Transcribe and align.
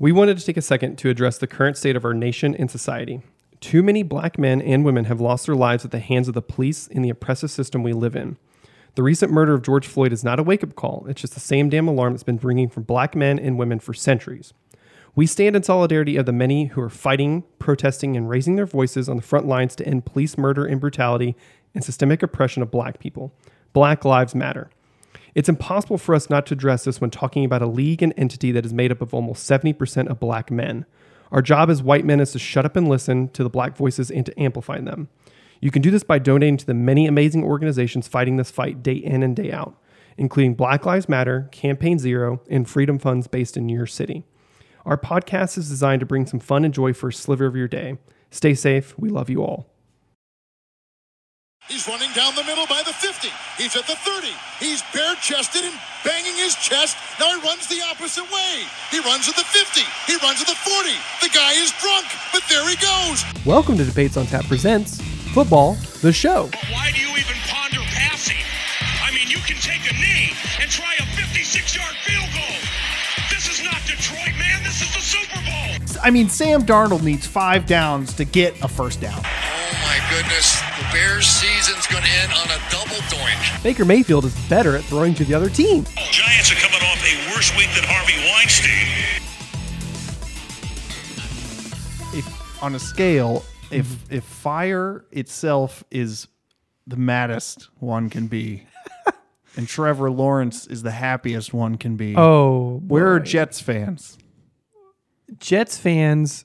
We 0.00 0.12
wanted 0.12 0.38
to 0.38 0.46
take 0.46 0.56
a 0.56 0.62
second 0.62 0.96
to 0.98 1.10
address 1.10 1.38
the 1.38 1.48
current 1.48 1.76
state 1.76 1.96
of 1.96 2.04
our 2.04 2.14
nation 2.14 2.54
and 2.54 2.70
society. 2.70 3.20
Too 3.58 3.82
many 3.82 4.04
black 4.04 4.38
men 4.38 4.62
and 4.62 4.84
women 4.84 5.06
have 5.06 5.20
lost 5.20 5.46
their 5.46 5.56
lives 5.56 5.84
at 5.84 5.90
the 5.90 5.98
hands 5.98 6.28
of 6.28 6.34
the 6.34 6.42
police 6.42 6.86
in 6.86 7.02
the 7.02 7.10
oppressive 7.10 7.50
system 7.50 7.82
we 7.82 7.92
live 7.92 8.14
in. 8.14 8.36
The 8.94 9.02
recent 9.02 9.32
murder 9.32 9.54
of 9.54 9.62
George 9.62 9.88
Floyd 9.88 10.12
is 10.12 10.22
not 10.22 10.38
a 10.38 10.44
wake 10.44 10.62
up 10.62 10.76
call, 10.76 11.04
it's 11.08 11.22
just 11.22 11.34
the 11.34 11.40
same 11.40 11.68
damn 11.68 11.88
alarm 11.88 12.12
that's 12.12 12.22
been 12.22 12.38
ringing 12.38 12.68
for 12.68 12.80
black 12.80 13.16
men 13.16 13.40
and 13.40 13.58
women 13.58 13.80
for 13.80 13.92
centuries. 13.92 14.54
We 15.16 15.26
stand 15.26 15.56
in 15.56 15.64
solidarity 15.64 16.16
of 16.16 16.26
the 16.26 16.32
many 16.32 16.66
who 16.66 16.80
are 16.80 16.88
fighting, 16.88 17.42
protesting, 17.58 18.16
and 18.16 18.28
raising 18.28 18.54
their 18.54 18.66
voices 18.66 19.08
on 19.08 19.16
the 19.16 19.22
front 19.22 19.48
lines 19.48 19.74
to 19.76 19.86
end 19.86 20.06
police 20.06 20.38
murder 20.38 20.64
and 20.64 20.80
brutality 20.80 21.34
and 21.74 21.82
systemic 21.82 22.22
oppression 22.22 22.62
of 22.62 22.70
black 22.70 23.00
people. 23.00 23.32
Black 23.72 24.04
Lives 24.04 24.36
Matter. 24.36 24.70
It's 25.34 25.48
impossible 25.48 25.98
for 25.98 26.14
us 26.14 26.30
not 26.30 26.46
to 26.46 26.54
address 26.54 26.84
this 26.84 27.00
when 27.00 27.10
talking 27.10 27.44
about 27.44 27.62
a 27.62 27.66
league 27.66 28.02
and 28.02 28.14
entity 28.16 28.52
that 28.52 28.66
is 28.66 28.72
made 28.72 28.92
up 28.92 29.02
of 29.02 29.14
almost 29.14 29.48
70% 29.48 30.08
of 30.08 30.20
black 30.20 30.50
men. 30.50 30.86
Our 31.30 31.42
job 31.42 31.70
as 31.70 31.82
white 31.82 32.04
men 32.04 32.20
is 32.20 32.32
to 32.32 32.38
shut 32.38 32.64
up 32.64 32.76
and 32.76 32.88
listen 32.88 33.28
to 33.28 33.42
the 33.42 33.50
black 33.50 33.76
voices 33.76 34.10
and 34.10 34.24
to 34.26 34.40
amplify 34.40 34.80
them. 34.80 35.08
You 35.60 35.70
can 35.70 35.82
do 35.82 35.90
this 35.90 36.04
by 36.04 36.18
donating 36.18 36.56
to 36.58 36.66
the 36.66 36.74
many 36.74 37.06
amazing 37.06 37.44
organizations 37.44 38.08
fighting 38.08 38.36
this 38.36 38.50
fight 38.50 38.82
day 38.82 38.94
in 38.94 39.22
and 39.22 39.34
day 39.34 39.52
out, 39.52 39.76
including 40.16 40.54
Black 40.54 40.86
Lives 40.86 41.08
Matter, 41.08 41.48
Campaign 41.52 41.98
Zero, 41.98 42.40
and 42.48 42.68
Freedom 42.68 42.98
Funds 42.98 43.26
based 43.26 43.56
in 43.56 43.68
your 43.68 43.86
city. 43.86 44.24
Our 44.86 44.96
podcast 44.96 45.58
is 45.58 45.68
designed 45.68 46.00
to 46.00 46.06
bring 46.06 46.26
some 46.26 46.40
fun 46.40 46.64
and 46.64 46.72
joy 46.72 46.92
for 46.92 47.08
a 47.08 47.12
sliver 47.12 47.46
of 47.46 47.56
your 47.56 47.68
day. 47.68 47.98
Stay 48.30 48.54
safe. 48.54 48.98
We 48.98 49.10
love 49.10 49.28
you 49.28 49.42
all. 49.42 49.68
He's 51.66 51.86
running 51.88 52.10
down 52.14 52.34
the 52.34 52.44
middle 52.44 52.66
by 52.66 52.82
the 52.86 52.92
50. 52.94 53.28
He's 53.58 53.74
at 53.76 53.86
the 53.86 53.96
30. 53.96 54.28
He's 54.60 54.80
bare 54.94 55.14
chested 55.16 55.64
and 55.64 55.74
banging 56.04 56.36
his 56.36 56.54
chest. 56.54 56.96
Now 57.18 57.34
he 57.34 57.46
runs 57.46 57.66
the 57.66 57.82
opposite 57.90 58.24
way. 58.30 58.62
He 58.90 59.00
runs 59.00 59.28
at 59.28 59.34
the 59.36 59.44
50. 59.44 59.82
He 60.06 60.16
runs 60.24 60.40
at 60.40 60.46
the 60.46 60.54
40. 60.54 60.88
The 61.20 61.28
guy 61.34 61.52
is 61.60 61.72
drunk, 61.82 62.06
but 62.32 62.42
there 62.48 62.64
he 62.70 62.76
goes. 62.76 63.24
Welcome 63.44 63.76
to 63.78 63.84
Debates 63.84 64.16
on 64.16 64.24
Tap 64.26 64.46
Presents 64.46 65.02
Football, 65.34 65.74
the 66.00 66.12
show. 66.12 66.48
But 66.52 66.64
why 66.72 66.90
do 66.94 67.00
you 67.02 67.10
even 67.18 67.36
ponder 67.50 67.84
passing? 67.92 68.40
I 69.04 69.12
mean, 69.12 69.28
you 69.28 69.38
can 69.44 69.56
take 69.60 69.84
a 69.90 69.94
knee 70.00 70.32
and 70.62 70.70
try 70.70 70.94
a 71.00 71.06
56 71.20 71.76
yard 71.76 71.94
field 72.06 72.28
goal. 72.32 72.56
This 73.28 73.44
is 73.50 73.62
not 73.62 73.76
Detroit, 73.84 74.32
man. 74.38 74.62
This 74.64 74.80
is 74.80 74.88
the 74.94 75.04
Super 75.04 75.40
Bowl. 75.44 76.00
I 76.02 76.10
mean, 76.10 76.30
Sam 76.30 76.62
Darnold 76.62 77.02
needs 77.02 77.26
five 77.26 77.66
downs 77.66 78.14
to 78.14 78.24
get 78.24 78.54
a 78.62 78.68
first 78.68 79.02
down. 79.02 79.20
Oh 79.20 79.72
my 79.84 80.00
goodness, 80.10 80.58
the 80.60 80.67
Bears 80.98 81.26
season's 81.26 81.86
going 81.86 82.02
to 82.02 82.10
end 82.10 82.32
on 82.32 82.48
a 82.48 82.58
double 82.72 83.00
doink. 83.06 83.62
Baker 83.62 83.84
Mayfield 83.84 84.24
is 84.24 84.34
better 84.48 84.74
at 84.76 84.82
throwing 84.82 85.14
to 85.14 85.24
the 85.24 85.32
other 85.32 85.48
team. 85.48 85.84
Giants 86.10 86.50
are 86.50 86.56
coming 86.56 86.80
off 86.88 87.00
a 87.04 87.30
worse 87.32 87.56
week 87.56 87.68
than 87.76 87.84
Harvey 87.86 88.18
Weinstein. 88.26 88.88
If 92.18 92.62
on 92.64 92.74
a 92.74 92.80
scale, 92.80 93.44
if 93.70 94.10
if 94.10 94.24
fire 94.24 95.04
itself 95.12 95.84
is 95.92 96.26
the 96.88 96.96
maddest 96.96 97.68
one 97.78 98.10
can 98.10 98.26
be, 98.26 98.66
and 99.56 99.68
Trevor 99.68 100.10
Lawrence 100.10 100.66
is 100.66 100.82
the 100.82 100.90
happiest 100.90 101.54
one 101.54 101.76
can 101.76 101.96
be, 101.96 102.16
Oh, 102.16 102.82
where 102.88 103.12
are. 103.14 103.20
Jets 103.20 103.60
fans? 103.60 104.18
Jets 105.38 105.78
fans 105.78 106.44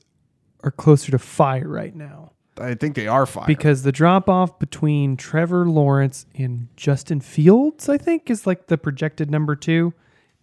are 0.64 0.70
closer 0.70 1.10
to 1.10 1.18
fire 1.18 1.68
right 1.68 1.96
now 1.96 2.34
I 2.58 2.76
think 2.76 2.96
they 2.96 3.08
are 3.08 3.26
fire 3.26 3.48
because 3.48 3.84
the 3.84 3.92
drop 3.92 4.30
off 4.30 4.60
between 4.60 5.18
Trevor 5.18 5.68
Lawrence 5.68 6.26
and 6.36 6.68
Justin 6.76 7.20
Fields, 7.20 7.90
I 7.90 7.98
think, 7.98 8.30
is 8.30 8.46
like 8.46 8.68
the 8.68 8.78
projected 8.78 9.32
number 9.32 9.56
two, 9.56 9.94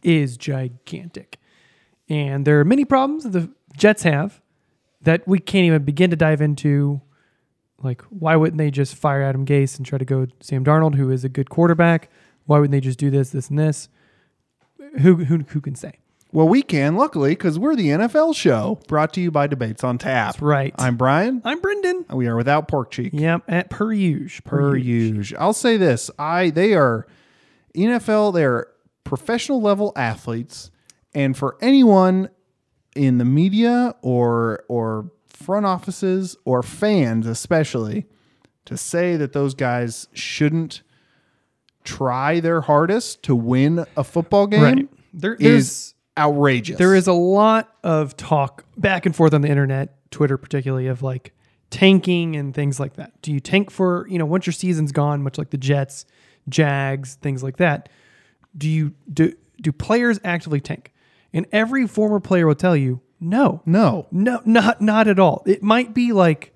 is 0.03 0.37
gigantic. 0.37 1.39
And 2.09 2.45
there 2.45 2.59
are 2.59 2.65
many 2.65 2.85
problems 2.85 3.25
that 3.25 3.31
the 3.31 3.51
Jets 3.77 4.03
have 4.03 4.41
that 5.03 5.27
we 5.27 5.39
can't 5.39 5.65
even 5.65 5.85
begin 5.85 6.11
to 6.11 6.17
dive 6.17 6.41
into. 6.41 7.01
Like, 7.83 8.03
why 8.11 8.37
wouldn't 8.37 8.59
they 8.59 8.71
just 8.71 8.95
fire 8.95 9.23
Adam 9.23 9.47
Gase 9.47 9.79
and 9.79 9.87
try 9.87 9.97
to 9.97 10.05
go 10.05 10.27
Sam 10.41 10.65
Darnold, 10.65 10.97
who 10.97 11.11
is 11.11 11.25
a 11.25 11.31
good 11.31 11.49
quarterback? 11.49 12.11
Why 12.45 12.59
wouldn't 12.59 12.73
they 12.73 12.81
just 12.81 12.99
do 12.99 13.11
this, 13.11 13.31
this, 13.31 13.49
and 13.49 13.59
this? 13.59 13.89
Who 14.99 15.25
who 15.25 15.39
who 15.39 15.61
can 15.61 15.75
say? 15.75 16.01
Well, 16.33 16.49
we 16.49 16.63
can, 16.63 16.95
luckily, 16.95 17.31
because 17.31 17.59
we're 17.59 17.75
the 17.75 17.89
NFL 17.89 18.37
show 18.37 18.81
brought 18.87 19.13
to 19.15 19.21
you 19.21 19.31
by 19.31 19.47
Debates 19.49 19.83
on 19.83 19.99
Tap. 19.99 20.35
That's 20.35 20.43
right. 20.43 20.73
I'm 20.79 20.97
Brian. 20.97 21.43
I'm 21.45 21.61
Brendan. 21.61 22.05
We 22.11 22.29
are 22.29 22.37
without 22.37 22.69
pork 22.69 22.93
cheek. 22.93 23.11
Yep, 23.13 23.43
at 23.49 23.71
per 23.71 23.93
usual. 23.93 24.43
per. 24.45 24.77
I'll 25.39 25.53
say 25.53 25.77
this: 25.77 26.11
I 26.19 26.51
they 26.51 26.75
are 26.75 27.07
NFL. 27.75 28.35
They're 28.35 28.69
professional 29.03 29.61
level 29.61 29.93
athletes, 29.97 30.71
and 31.15 31.37
for 31.37 31.57
anyone 31.61 32.29
in 32.95 33.19
the 33.19 33.25
media 33.25 33.97
or 34.03 34.65
or 34.69 35.11
front 35.29 35.67
offices 35.67 36.37
or 36.45 36.63
fans, 36.63 37.27
especially, 37.27 38.07
to 38.67 38.77
say 38.77 39.17
that 39.17 39.33
those 39.33 39.55
guys 39.55 40.07
shouldn't 40.13 40.83
try 41.83 42.39
their 42.41 42.61
hardest 42.61 43.23
to 43.25 43.35
win 43.35 43.85
a 43.97 44.05
football 44.05 44.47
game 44.47 44.63
Right. 44.63 44.89
There 45.13 45.35
is 45.35 45.67
is 45.67 45.95
outrageous. 46.21 46.79
there 46.79 46.95
is 46.95 47.07
a 47.07 47.13
lot 47.13 47.75
of 47.83 48.17
talk 48.17 48.65
back 48.77 49.07
and 49.07 49.15
forth 49.15 49.35
on 49.35 49.41
the 49.43 49.49
internet, 49.49 49.97
Twitter 50.11 50.37
particularly, 50.37 50.87
of 50.87 51.03
like 51.03 51.33
tanking 51.71 52.37
and 52.37 52.55
things 52.55 52.79
like 52.79 52.95
that. 52.95 53.21
Do 53.23 53.33
you 53.33 53.41
tank 53.41 53.71
for 53.71 54.07
you 54.09 54.19
know 54.19 54.27
once 54.27 54.47
your 54.47 54.53
season's 54.53 54.93
gone, 54.93 55.23
much 55.23 55.39
like 55.39 55.51
the 55.51 55.59
Jets, 55.59 56.05
Jags, 56.49 57.15
things 57.17 57.43
like 57.43 57.57
that? 57.57 57.89
Do 58.57 58.69
you 58.69 58.95
do 59.13 59.35
do 59.61 59.73
players 59.73 60.21
actively 60.25 60.61
tank? 60.61 60.93
And 61.33 61.47
every 61.53 61.87
former 61.87 62.19
player 62.19 62.47
will 62.47 62.57
tell 62.57 62.77
you, 62.77 63.01
no, 63.21 63.63
no. 63.65 64.09
no, 64.11 64.41
not 64.45 64.81
not 64.81 65.07
at 65.07 65.19
all. 65.19 65.43
It 65.47 65.63
might 65.63 65.95
be 65.95 66.13
like, 66.13 66.55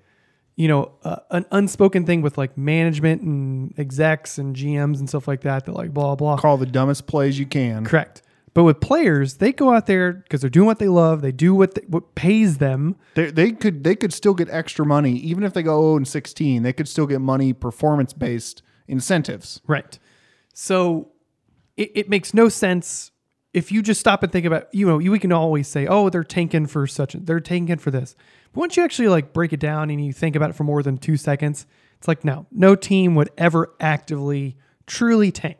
you 0.55 0.67
know, 0.67 0.91
uh, 1.03 1.17
an 1.31 1.45
unspoken 1.51 2.05
thing 2.05 2.21
with 2.21 2.37
like 2.37 2.57
management 2.57 3.21
and 3.21 3.73
execs 3.79 4.37
and 4.37 4.55
GMs 4.55 4.99
and 4.99 5.07
stuff 5.07 5.27
like 5.27 5.41
that. 5.41 5.65
That 5.65 5.73
like 5.73 5.93
blah 5.93 6.15
blah. 6.15 6.37
Call 6.37 6.57
the 6.57 6.65
dumbest 6.65 7.07
plays 7.07 7.39
you 7.39 7.45
can. 7.45 7.85
Correct. 7.85 8.21
But 8.55 8.63
with 8.63 8.79
players, 8.79 9.35
they 9.35 9.51
go 9.51 9.73
out 9.73 9.85
there 9.85 10.13
because 10.13 10.39
they're 10.39 10.49
doing 10.49 10.65
what 10.65 10.79
they 10.79 10.87
love. 10.87 11.21
They 11.21 11.33
do 11.33 11.53
what 11.53 11.75
they, 11.75 11.81
what 11.87 12.15
pays 12.15 12.57
them. 12.57 12.95
They, 13.13 13.29
they 13.29 13.51
could 13.51 13.83
they 13.83 13.95
could 13.95 14.13
still 14.13 14.33
get 14.33 14.49
extra 14.49 14.85
money 14.85 15.11
even 15.17 15.43
if 15.43 15.53
they 15.53 15.61
go 15.61 15.81
0 15.81 15.97
and 15.97 16.07
16. 16.07 16.63
They 16.63 16.71
could 16.71 16.87
still 16.87 17.05
get 17.05 17.19
money 17.19 17.51
performance 17.51 18.13
based 18.13 18.63
incentives. 18.87 19.59
Right. 19.67 19.99
So 20.53 21.09
it, 21.75 21.91
it 21.95 22.09
makes 22.09 22.33
no 22.33 22.47
sense 22.47 23.11
if 23.53 23.73
you 23.73 23.81
just 23.81 23.99
stop 23.99 24.23
and 24.23 24.31
think 24.31 24.45
about 24.45 24.73
you 24.73 24.87
know 24.87 24.99
you, 24.99 25.11
we 25.11 25.19
can 25.19 25.33
always 25.33 25.67
say 25.67 25.85
oh 25.85 26.09
they're 26.09 26.23
tanking 26.23 26.65
for 26.65 26.87
such 26.87 27.11
they're 27.11 27.41
tanking 27.41 27.77
for 27.77 27.91
this. 27.91 28.15
But 28.53 28.61
once 28.61 28.77
you 28.77 28.85
actually 28.85 29.09
like 29.09 29.33
break 29.33 29.51
it 29.51 29.59
down 29.59 29.89
and 29.89 30.03
you 30.03 30.13
think 30.13 30.33
about 30.33 30.51
it 30.51 30.53
for 30.53 30.63
more 30.63 30.81
than 30.81 30.97
two 30.97 31.17
seconds, 31.17 31.67
it's 31.97 32.07
like 32.07 32.23
no 32.23 32.45
no 32.53 32.75
team 32.75 33.15
would 33.15 33.31
ever 33.37 33.73
actively 33.81 34.55
truly 34.87 35.33
tank. 35.33 35.57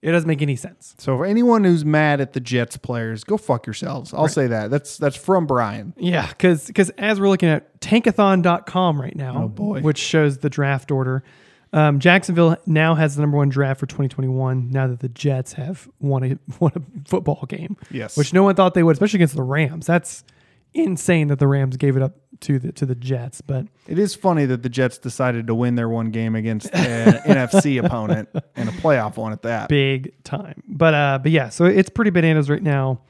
It 0.00 0.12
doesn't 0.12 0.28
make 0.28 0.42
any 0.42 0.54
sense. 0.54 0.94
So 0.98 1.16
for 1.16 1.26
anyone 1.26 1.64
who's 1.64 1.84
mad 1.84 2.20
at 2.20 2.32
the 2.32 2.38
Jets 2.40 2.76
players, 2.76 3.24
go 3.24 3.36
fuck 3.36 3.66
yourselves. 3.66 4.14
I'll 4.14 4.28
say 4.28 4.46
that. 4.46 4.70
That's 4.70 4.96
that's 4.96 5.16
from 5.16 5.46
Brian. 5.46 5.92
Yeah, 5.96 6.26
because 6.28 6.70
as 6.98 7.18
we're 7.20 7.28
looking 7.28 7.48
at 7.48 7.80
tankathon.com 7.80 9.00
right 9.00 9.16
now, 9.16 9.44
Oh, 9.44 9.48
boy. 9.48 9.80
which 9.80 9.98
shows 9.98 10.38
the 10.38 10.50
draft 10.50 10.90
order, 10.90 11.24
um, 11.72 11.98
Jacksonville 12.00 12.56
now 12.66 12.94
has 12.94 13.16
the 13.16 13.22
number 13.22 13.36
one 13.36 13.48
draft 13.48 13.80
for 13.80 13.86
2021. 13.86 14.70
Now 14.70 14.86
that 14.86 15.00
the 15.00 15.08
Jets 15.08 15.54
have 15.54 15.88
won 16.00 16.22
a 16.24 16.38
won 16.60 16.72
a 16.76 17.08
football 17.08 17.44
game, 17.48 17.76
Yes. 17.90 18.16
which 18.16 18.32
no 18.32 18.42
one 18.42 18.54
thought 18.54 18.74
they 18.74 18.82
would, 18.82 18.92
especially 18.92 19.18
against 19.18 19.34
the 19.36 19.42
Rams. 19.42 19.86
That's 19.86 20.24
insane 20.74 21.28
that 21.28 21.38
the 21.38 21.46
Rams 21.48 21.76
gave 21.76 21.96
it 21.96 22.02
up 22.02 22.16
to 22.40 22.58
the 22.58 22.72
to 22.72 22.86
the 22.86 22.94
Jets, 22.94 23.40
but 23.40 23.66
It 23.86 23.98
is 23.98 24.14
funny 24.14 24.44
that 24.46 24.62
the 24.62 24.68
Jets 24.68 24.98
decided 24.98 25.46
to 25.48 25.54
win 25.54 25.74
their 25.74 25.88
one 25.88 26.10
game 26.10 26.34
against 26.36 26.72
an 26.74 27.14
NFC 27.26 27.84
opponent 27.84 28.28
and 28.54 28.68
a 28.68 28.72
playoff 28.72 29.16
one 29.16 29.32
at 29.32 29.42
that. 29.42 29.68
big 29.68 30.12
time. 30.24 30.62
But 30.68 30.94
uh, 30.94 31.18
but 31.22 31.32
yeah, 31.32 31.48
so 31.48 31.64
it's 31.64 31.88
pretty 31.90 32.10
bananas 32.10 32.48
right 32.48 32.62
now 32.62 33.00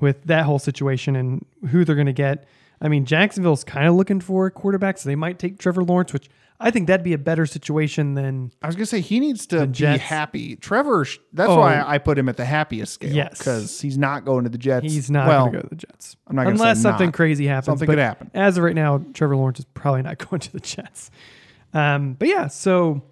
with 0.00 0.22
that 0.24 0.44
whole 0.44 0.58
situation 0.58 1.16
and 1.16 1.46
who 1.70 1.84
they're 1.84 1.94
going 1.94 2.06
to 2.06 2.12
get. 2.12 2.46
I 2.80 2.88
mean, 2.88 3.06
Jacksonville's 3.06 3.64
kind 3.64 3.86
of 3.88 3.94
looking 3.94 4.20
for 4.20 4.46
a 4.46 4.50
quarterback, 4.50 4.98
so 4.98 5.08
they 5.08 5.16
might 5.16 5.38
take 5.38 5.58
Trevor 5.58 5.82
Lawrence, 5.82 6.12
which 6.12 6.28
I 6.58 6.70
think 6.70 6.86
that'd 6.86 7.04
be 7.04 7.12
a 7.12 7.18
better 7.18 7.44
situation 7.46 8.14
than 8.14 8.50
I 8.62 8.66
was 8.66 8.76
gonna 8.76 8.86
say 8.86 9.00
he 9.00 9.20
needs 9.20 9.46
to 9.48 9.66
be 9.66 9.72
Jets- 9.72 10.02
happy. 10.02 10.56
Trevor, 10.56 11.06
that's 11.32 11.50
Oh. 11.50 11.58
why 11.58 11.82
I 11.86 11.98
put 11.98 12.18
him 12.18 12.28
at 12.28 12.36
the 12.36 12.44
happiest 12.44 12.94
scale. 12.94 13.12
Yes. 13.12 13.38
because 13.38 13.80
he's 13.80 13.98
not 13.98 14.24
going 14.24 14.44
to 14.44 14.50
the 14.50 14.58
Jets. 14.58 14.84
he's 14.92 15.10
not 15.10 15.28
well, 15.28 15.40
going 15.46 15.52
to 15.52 15.58
go 15.58 15.62
to 15.62 15.68
the 15.68 15.76
Jets. 15.76 16.16
I'm 16.26 16.36
not 16.36 16.46
unless 16.46 16.80
something 16.80 17.08
not. 17.08 17.14
crazy 17.14 17.46
happens. 17.46 17.66
Something 17.66 17.86
could 17.88 17.98
happen. 17.98 18.30
As 18.34 18.56
of 18.56 18.64
right 18.64 18.74
now, 18.74 19.04
Trevor 19.14 19.36
Lawrence 19.36 19.58
is 19.58 19.66
probably 19.74 20.02
not 20.02 20.18
going 20.30 20.40
to 20.40 20.52
the 20.52 20.60
Jets. 20.60 21.10
Um, 21.74 22.14
but 22.14 22.28
yeah, 22.28 22.46
so 22.46 23.02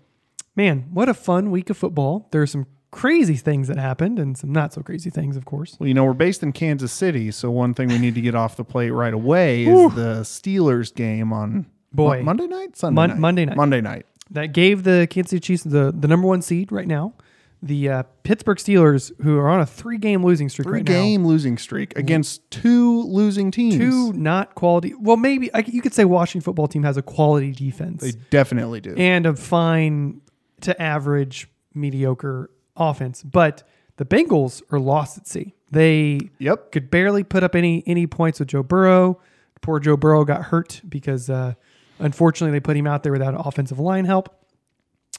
man, 0.56 0.86
what 0.92 1.08
a 1.08 1.14
fun 1.14 1.50
week 1.50 1.68
of 1.70 1.76
football. 1.76 2.28
There 2.30 2.40
are 2.42 2.46
some 2.46 2.66
crazy 2.90 3.34
things 3.34 3.66
that 3.66 3.76
happened 3.76 4.20
and 4.20 4.38
some 4.38 4.52
not 4.52 4.72
so 4.72 4.80
crazy 4.80 5.10
things, 5.10 5.36
of 5.36 5.44
course. 5.44 5.76
Well, 5.80 5.88
you 5.88 5.94
know, 5.94 6.04
we're 6.04 6.12
based 6.12 6.42
in 6.44 6.52
Kansas 6.52 6.92
City, 6.92 7.32
so 7.32 7.50
one 7.50 7.74
thing 7.74 7.88
we 7.88 7.98
need 7.98 8.14
to 8.14 8.20
get 8.20 8.36
off 8.36 8.56
the 8.56 8.64
plate 8.64 8.90
right 8.90 9.12
away 9.12 9.64
is 9.64 9.94
the 9.94 10.20
Steelers 10.22 10.94
game 10.94 11.32
on 11.32 11.66
Boy. 11.94 12.16
Mon- 12.16 12.24
Monday 12.24 12.46
night, 12.48 12.76
Sunday 12.76 12.94
Mon- 12.94 13.08
night, 13.10 13.18
Monday 13.18 13.44
night. 13.46 13.56
Monday 13.56 13.80
night. 13.80 14.06
that 14.30 14.46
gave 14.52 14.82
the 14.84 15.06
Kansas 15.10 15.30
City 15.30 15.40
Chiefs 15.40 15.62
the, 15.64 15.94
the 15.96 16.08
number 16.08 16.26
one 16.26 16.42
seed 16.42 16.72
right 16.72 16.86
now. 16.88 17.14
the 17.62 17.88
uh, 17.88 18.02
Pittsburgh 18.24 18.58
Steelers, 18.58 19.10
who 19.22 19.38
are 19.38 19.48
on 19.48 19.60
a 19.60 19.64
three-game 19.66 20.22
losing 20.22 20.48
streak 20.50 20.66
Three 20.66 20.78
right 20.80 20.84
game 20.84 21.24
losing 21.26 21.56
streak 21.56 21.96
against 21.96 22.50
two 22.50 23.04
losing 23.04 23.50
teams. 23.50 23.76
now, 23.76 23.90
two 23.90 24.12
not 24.12 24.54
quality. 24.54 24.92
Well, 24.98 25.16
maybe 25.16 25.52
I, 25.54 25.60
you 25.66 25.80
could 25.80 25.94
say 25.94 26.04
Washington 26.04 26.44
football 26.44 26.68
team 26.68 26.82
has 26.82 26.96
a 26.98 27.02
quality 27.02 27.52
defense 27.52 28.02
They 28.02 28.12
definitely 28.30 28.80
do. 28.82 28.94
and 28.96 29.24
a 29.24 29.34
fine 29.34 30.20
to 30.60 30.80
average 30.80 31.48
mediocre 31.74 32.50
offense, 32.76 33.22
but 33.22 33.62
the 33.96 34.04
Bengals 34.04 34.60
are 34.70 34.78
lost 34.78 35.16
at 35.18 35.26
sea. 35.26 35.54
They 35.70 36.20
Yep. 36.38 36.70
could 36.72 36.90
barely 36.90 37.24
put 37.24 37.42
up 37.42 37.54
any 37.54 37.82
any 37.86 38.06
points 38.06 38.38
with 38.40 38.48
Joe 38.48 38.62
Burrow. 38.62 39.20
Poor 39.62 39.80
Joe 39.80 39.96
Burrow 39.96 40.24
got 40.24 40.42
hurt 40.44 40.82
because 40.88 41.30
uh, 41.30 41.54
unfortunately 41.98 42.52
they 42.52 42.60
put 42.60 42.76
him 42.76 42.86
out 42.86 43.02
there 43.02 43.12
without 43.12 43.34
offensive 43.46 43.78
line 43.78 44.04
help. 44.04 44.34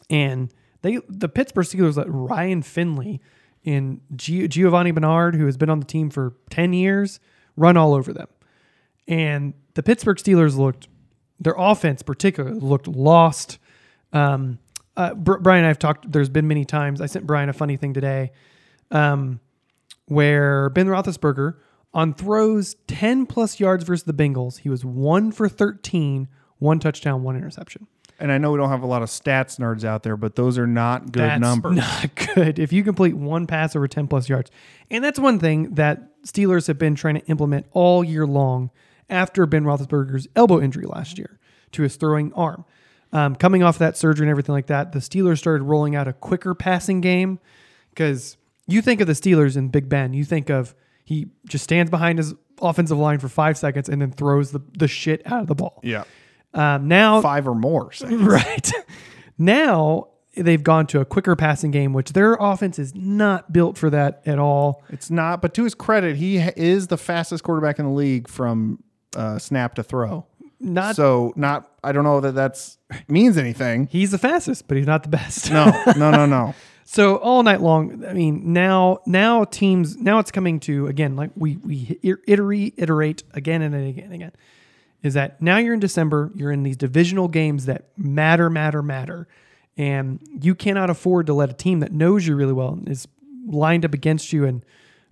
And 0.09 0.53
they 0.81 0.99
the 1.07 1.29
Pittsburgh 1.29 1.65
Steelers 1.65 1.97
let 1.97 2.07
Ryan 2.09 2.61
Finley 2.61 3.21
and 3.65 4.01
Giovani 4.15 4.91
Bernard, 4.91 5.35
who 5.35 5.45
has 5.45 5.57
been 5.57 5.69
on 5.69 5.79
the 5.79 5.85
team 5.85 6.09
for 6.09 6.35
10 6.51 6.73
years, 6.73 7.19
run 7.55 7.77
all 7.77 7.93
over 7.93 8.13
them. 8.13 8.27
And 9.07 9.53
the 9.73 9.83
Pittsburgh 9.83 10.17
Steelers 10.17 10.55
looked, 10.55 10.87
their 11.39 11.55
offense 11.57 12.01
particularly 12.01 12.59
looked 12.59 12.87
lost. 12.87 13.57
Um, 14.13 14.59
uh, 14.95 15.13
Brian 15.15 15.65
I 15.65 15.67
have 15.67 15.79
talked, 15.79 16.11
there's 16.11 16.29
been 16.29 16.47
many 16.47 16.63
times. 16.63 17.01
I 17.01 17.07
sent 17.07 17.25
Brian 17.25 17.49
a 17.49 17.53
funny 17.53 17.75
thing 17.75 17.93
today 17.93 18.31
um, 18.91 19.39
where 20.05 20.69
Ben 20.69 20.87
Roethlisberger, 20.87 21.55
on 21.93 22.13
throws 22.13 22.75
10 22.87 23.25
plus 23.25 23.59
yards 23.59 23.83
versus 23.83 24.03
the 24.03 24.13
Bengals, 24.13 24.59
he 24.59 24.69
was 24.69 24.85
one 24.85 25.31
for 25.31 25.49
13, 25.49 26.27
one 26.59 26.79
touchdown, 26.79 27.23
one 27.23 27.35
interception. 27.35 27.87
and 28.19 28.31
I 28.31 28.37
know 28.37 28.51
we 28.51 28.57
don't 28.57 28.69
have 28.69 28.83
a 28.83 28.87
lot 28.87 29.01
of 29.01 29.09
stats 29.09 29.59
nerds 29.59 29.83
out 29.83 30.03
there, 30.03 30.15
but 30.15 30.35
those 30.35 30.57
are 30.57 30.67
not 30.67 31.11
good 31.11 31.23
That's 31.23 31.41
numbers. 31.41 31.75
Not 31.77 32.09
good. 32.33 32.59
If 32.59 32.71
you 32.71 32.83
complete 32.83 33.15
one 33.15 33.45
pass 33.45 33.75
over 33.75 33.87
10 33.87 34.07
plus 34.07 34.29
yards. 34.29 34.51
And 34.89 35.03
that's 35.03 35.19
one 35.19 35.39
thing 35.39 35.75
that 35.75 36.23
Steelers 36.23 36.67
have 36.67 36.77
been 36.77 36.95
trying 36.95 37.15
to 37.15 37.25
implement 37.25 37.65
all 37.71 38.03
year 38.03 38.25
long 38.25 38.71
after 39.09 39.45
Ben 39.45 39.63
Roethlisberger's 39.63 40.27
elbow 40.35 40.61
injury 40.61 40.85
last 40.85 41.17
year 41.17 41.39
to 41.73 41.83
his 41.83 41.95
throwing 41.97 42.31
arm. 42.33 42.65
Um, 43.11 43.35
coming 43.35 43.63
off 43.63 43.77
that 43.77 43.97
surgery 43.97 44.25
and 44.25 44.31
everything 44.31 44.53
like 44.53 44.67
that, 44.67 44.91
the 44.91 44.99
Steelers 44.99 45.37
started 45.37 45.63
rolling 45.63 45.95
out 45.95 46.07
a 46.07 46.13
quicker 46.13 46.53
passing 46.55 47.01
game 47.01 47.39
because 47.89 48.37
you 48.67 48.81
think 48.81 48.99
of 49.01 49.07
the 49.07 49.13
Steelers 49.13 49.55
and 49.55 49.71
Big 49.71 49.87
Ben, 49.89 50.13
you 50.13 50.25
think 50.25 50.49
of 50.49 50.73
he 51.03 51.27
just 51.47 51.63
stands 51.63 51.91
behind 51.91 52.17
his 52.17 52.33
offensive 52.61 52.97
line 52.97 53.19
for 53.19 53.29
five 53.29 53.57
seconds 53.57 53.87
and 53.89 54.01
then 54.01 54.11
throws 54.11 54.51
the, 54.51 54.61
the 54.77 54.87
shit 54.87 55.21
out 55.25 55.41
of 55.41 55.47
the 55.47 55.55
ball. 55.55 55.79
Yeah. 55.83 56.03
Um, 56.55 56.87
now, 56.87 57.21
Five 57.21 57.47
or 57.47 57.55
more. 57.55 57.91
seconds. 57.93 58.21
Right. 58.21 58.71
now 59.37 60.07
they've 60.37 60.63
gone 60.63 60.85
to 60.87 60.99
a 60.99 61.05
quicker 61.05 61.35
passing 61.35 61.71
game, 61.71 61.93
which 61.93 62.13
their 62.13 62.33
offense 62.35 62.77
is 62.79 62.93
not 62.95 63.53
built 63.53 63.77
for 63.77 63.89
that 63.89 64.21
at 64.25 64.37
all. 64.39 64.83
It's 64.89 65.09
not, 65.09 65.41
but 65.41 65.53
to 65.55 65.63
his 65.63 65.73
credit, 65.75 66.17
he 66.17 66.37
is 66.37 66.87
the 66.87 66.97
fastest 66.97 67.43
quarterback 67.43 67.79
in 67.79 67.85
the 67.85 67.91
league 67.91 68.27
from 68.27 68.83
uh, 69.15 69.39
snap 69.39 69.75
to 69.75 69.83
throw. 69.83 70.25
Not 70.59 70.95
So 70.95 71.33
not, 71.35 71.69
I 71.83 71.91
don't 71.91 72.03
know 72.05 72.21
that 72.21 72.33
that's 72.33 72.77
means 73.07 73.37
anything. 73.37 73.87
he's 73.91 74.11
the 74.11 74.17
fastest, 74.17 74.67
but 74.67 74.77
he's 74.77 74.87
not 74.87 75.03
the 75.03 75.09
best. 75.09 75.51
No, 75.51 75.65
no, 75.97 76.11
no, 76.11 76.25
no. 76.25 76.53
So 76.87 77.15
all 77.15 77.41
night 77.41 77.61
long, 77.61 78.05
I 78.05 78.13
mean, 78.13 78.53
now 78.53 78.99
now 79.07 79.43
teams 79.43 79.97
now 79.97 80.19
it's 80.19 80.29
coming 80.29 80.59
to 80.61 80.85
again 80.85 81.15
like 81.15 81.31
we 81.35 81.57
we 81.57 81.99
iterate 82.27 82.75
iterate 82.77 83.23
again 83.33 83.63
and 83.63 83.73
again 83.73 84.03
and 84.03 84.13
again. 84.13 84.31
Is 85.05 85.13
that 85.13 85.41
now 85.41 85.57
you're 85.57 85.73
in 85.73 85.79
December, 85.79 86.31
you're 86.35 86.51
in 86.51 86.63
these 86.63 86.77
divisional 86.77 87.27
games 87.27 87.65
that 87.65 87.89
matter, 87.97 88.49
matter, 88.49 88.81
matter, 88.81 89.27
and 89.77 90.19
you 90.41 90.55
cannot 90.55 90.89
afford 90.89 91.27
to 91.27 91.33
let 91.33 91.49
a 91.49 91.53
team 91.53 91.79
that 91.81 91.91
knows 91.91 92.25
you 92.25 92.35
really 92.35 92.53
well 92.53 92.69
and 92.69 92.89
is 92.89 93.07
lined 93.45 93.85
up 93.85 93.93
against 93.93 94.33
you 94.33 94.45
and 94.45 94.65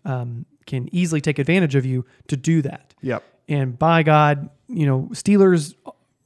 um, 0.06 0.46
can 0.66 0.90
easily 0.94 1.22
take 1.22 1.38
advantage 1.38 1.76
of 1.76 1.86
you 1.86 2.06
to 2.28 2.36
do 2.38 2.62
that. 2.62 2.94
Yep. 3.02 3.24
And 3.48 3.78
by 3.78 4.04
God, 4.04 4.50
you 4.68 4.86
know, 4.86 5.10
Steelers 5.12 5.76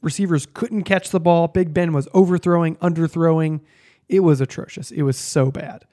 receivers 0.01 0.47
couldn't 0.53 0.83
catch 0.83 1.09
the 1.09 1.19
ball. 1.19 1.47
Big 1.47 1.73
Ben 1.73 1.91
was 1.91 2.07
overthrowing, 2.13 2.75
underthrowing. 2.77 3.59
It 4.07 4.21
was 4.21 4.39
atrocious. 4.39 4.91
It 4.91 5.01
was 5.01 5.17
so 5.17 5.51
bad. 5.51 5.85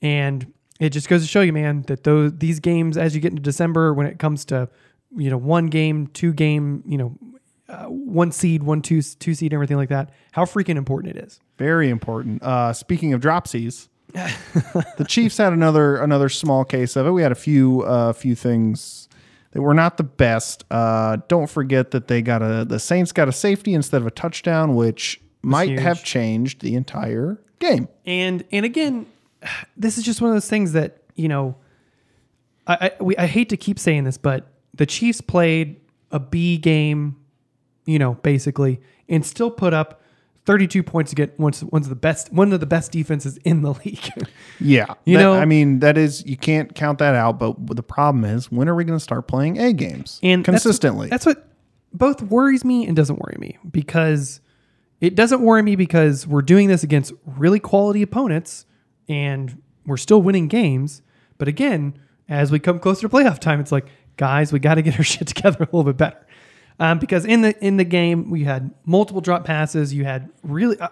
And 0.00 0.52
it 0.78 0.90
just 0.90 1.08
goes 1.08 1.22
to 1.22 1.28
show 1.28 1.40
you, 1.40 1.52
man, 1.52 1.82
that 1.82 2.04
those 2.04 2.36
these 2.38 2.60
games, 2.60 2.96
as 2.96 3.14
you 3.14 3.20
get 3.20 3.32
into 3.32 3.42
December, 3.42 3.92
when 3.92 4.06
it 4.06 4.18
comes 4.18 4.44
to 4.46 4.68
you 5.14 5.30
know 5.30 5.36
one 5.36 5.66
game, 5.66 6.06
two 6.08 6.32
game, 6.32 6.82
you 6.86 6.98
know, 6.98 7.16
uh, 7.68 7.84
one 7.84 8.32
seed, 8.32 8.62
one 8.62 8.82
two 8.82 9.02
two 9.02 9.34
seed, 9.34 9.52
everything 9.52 9.76
like 9.76 9.88
that, 9.88 10.10
how 10.32 10.44
freaking 10.44 10.76
important 10.76 11.16
it 11.16 11.24
is. 11.24 11.40
Very 11.58 11.90
important. 11.90 12.42
Uh, 12.42 12.72
speaking 12.72 13.12
of 13.12 13.20
dropsies, 13.20 13.88
the 14.12 15.04
Chiefs 15.06 15.36
had 15.38 15.52
another 15.52 15.96
another 15.96 16.28
small 16.28 16.64
case 16.64 16.96
of 16.96 17.06
it. 17.06 17.10
We 17.10 17.22
had 17.22 17.32
a 17.32 17.36
few 17.36 17.82
uh, 17.82 18.12
few 18.12 18.34
things 18.34 19.08
that 19.52 19.62
were 19.62 19.74
not 19.74 19.96
the 19.96 20.04
best. 20.04 20.64
Uh, 20.70 21.18
don't 21.28 21.48
forget 21.48 21.90
that 21.90 22.08
they 22.08 22.22
got 22.22 22.42
a 22.42 22.64
the 22.64 22.78
Saints 22.78 23.12
got 23.12 23.28
a 23.28 23.32
safety 23.32 23.74
instead 23.74 24.00
of 24.00 24.06
a 24.06 24.10
touchdown, 24.10 24.74
which 24.74 25.20
might 25.42 25.70
huge. 25.70 25.80
have 25.80 26.04
changed 26.04 26.60
the 26.60 26.74
entire 26.74 27.40
game. 27.58 27.88
And 28.04 28.44
and 28.52 28.64
again, 28.64 29.06
this 29.76 29.98
is 29.98 30.04
just 30.04 30.20
one 30.20 30.30
of 30.30 30.34
those 30.36 30.48
things 30.48 30.72
that 30.72 31.02
you 31.14 31.28
know. 31.28 31.56
I 32.66 32.90
I, 32.98 33.02
we, 33.02 33.16
I 33.16 33.26
hate 33.26 33.48
to 33.50 33.56
keep 33.56 33.78
saying 33.78 34.04
this, 34.04 34.18
but 34.18 34.50
the 34.76 34.86
Chiefs 34.86 35.20
played 35.20 35.80
a 36.10 36.18
B 36.20 36.56
game, 36.58 37.16
you 37.84 37.98
know, 37.98 38.14
basically, 38.14 38.80
and 39.08 39.24
still 39.24 39.50
put 39.50 39.72
up 39.74 40.02
32 40.44 40.82
points 40.84 41.10
to 41.10 41.16
get 41.16 41.38
one 41.40 41.52
of 41.72 41.88
the 41.88 41.94
best 41.96 42.32
one 42.32 42.52
of 42.52 42.60
the 42.60 42.66
best 42.66 42.92
defenses 42.92 43.36
in 43.38 43.62
the 43.62 43.74
league. 43.84 44.08
Yeah, 44.60 44.94
You 45.04 45.16
That- 45.16 45.22
know- 45.22 45.34
I 45.34 45.44
mean 45.44 45.80
that 45.80 45.98
is 45.98 46.24
you 46.24 46.36
can't 46.36 46.74
count 46.74 46.98
that 47.00 47.14
out. 47.14 47.38
But 47.38 47.74
the 47.76 47.82
problem 47.82 48.24
is, 48.24 48.50
when 48.52 48.68
are 48.68 48.74
we 48.74 48.84
going 48.84 48.98
to 48.98 49.02
start 49.02 49.26
playing 49.26 49.58
A 49.58 49.72
games 49.72 50.20
and 50.22 50.44
that's- 50.44 50.62
consistently? 50.62 51.08
That's, 51.08 51.26
what 51.26 51.48
both 51.92 52.22
worries 52.22 52.64
me 52.64 52.86
and 52.86 52.94
doesn't 52.94 53.18
worry 53.18 53.36
me 53.40 53.58
because 53.70 54.40
it 55.00 55.14
doesn't 55.14 55.40
worry 55.40 55.62
me 55.62 55.76
because 55.76 56.26
we're 56.26 56.42
doing 56.42 56.68
this 56.68 56.82
against 56.82 57.12
really 57.24 57.58
quality 57.60 58.02
opponents 58.02 58.66
and 59.08 59.60
we're 59.86 59.96
still 59.96 60.20
winning 60.22 60.46
games. 60.48 61.02
But 61.38 61.48
again, 61.48 61.98
as 62.28 62.50
we 62.50 62.58
come 62.58 62.78
closer 62.78 63.02
to 63.02 63.08
playoff 63.08 63.38
time, 63.38 63.60
it's 63.60 63.72
like, 63.72 63.86
guys, 64.16 64.52
we 64.52 64.58
got 64.58 64.74
to 64.74 64.82
get 64.82 64.96
our 64.98 65.04
shit 65.04 65.28
together 65.28 65.58
a 65.60 65.64
little 65.64 65.84
bit 65.84 65.96
better. 65.96 66.26
Um, 66.78 66.98
because 66.98 67.24
in 67.24 67.40
the 67.42 67.64
in 67.64 67.78
the 67.78 67.84
game 67.84 68.30
we 68.30 68.44
had 68.44 68.70
multiple 68.84 69.20
drop 69.22 69.44
passes. 69.44 69.94
You 69.94 70.04
had 70.04 70.30
really, 70.42 70.78
uh, 70.78 70.88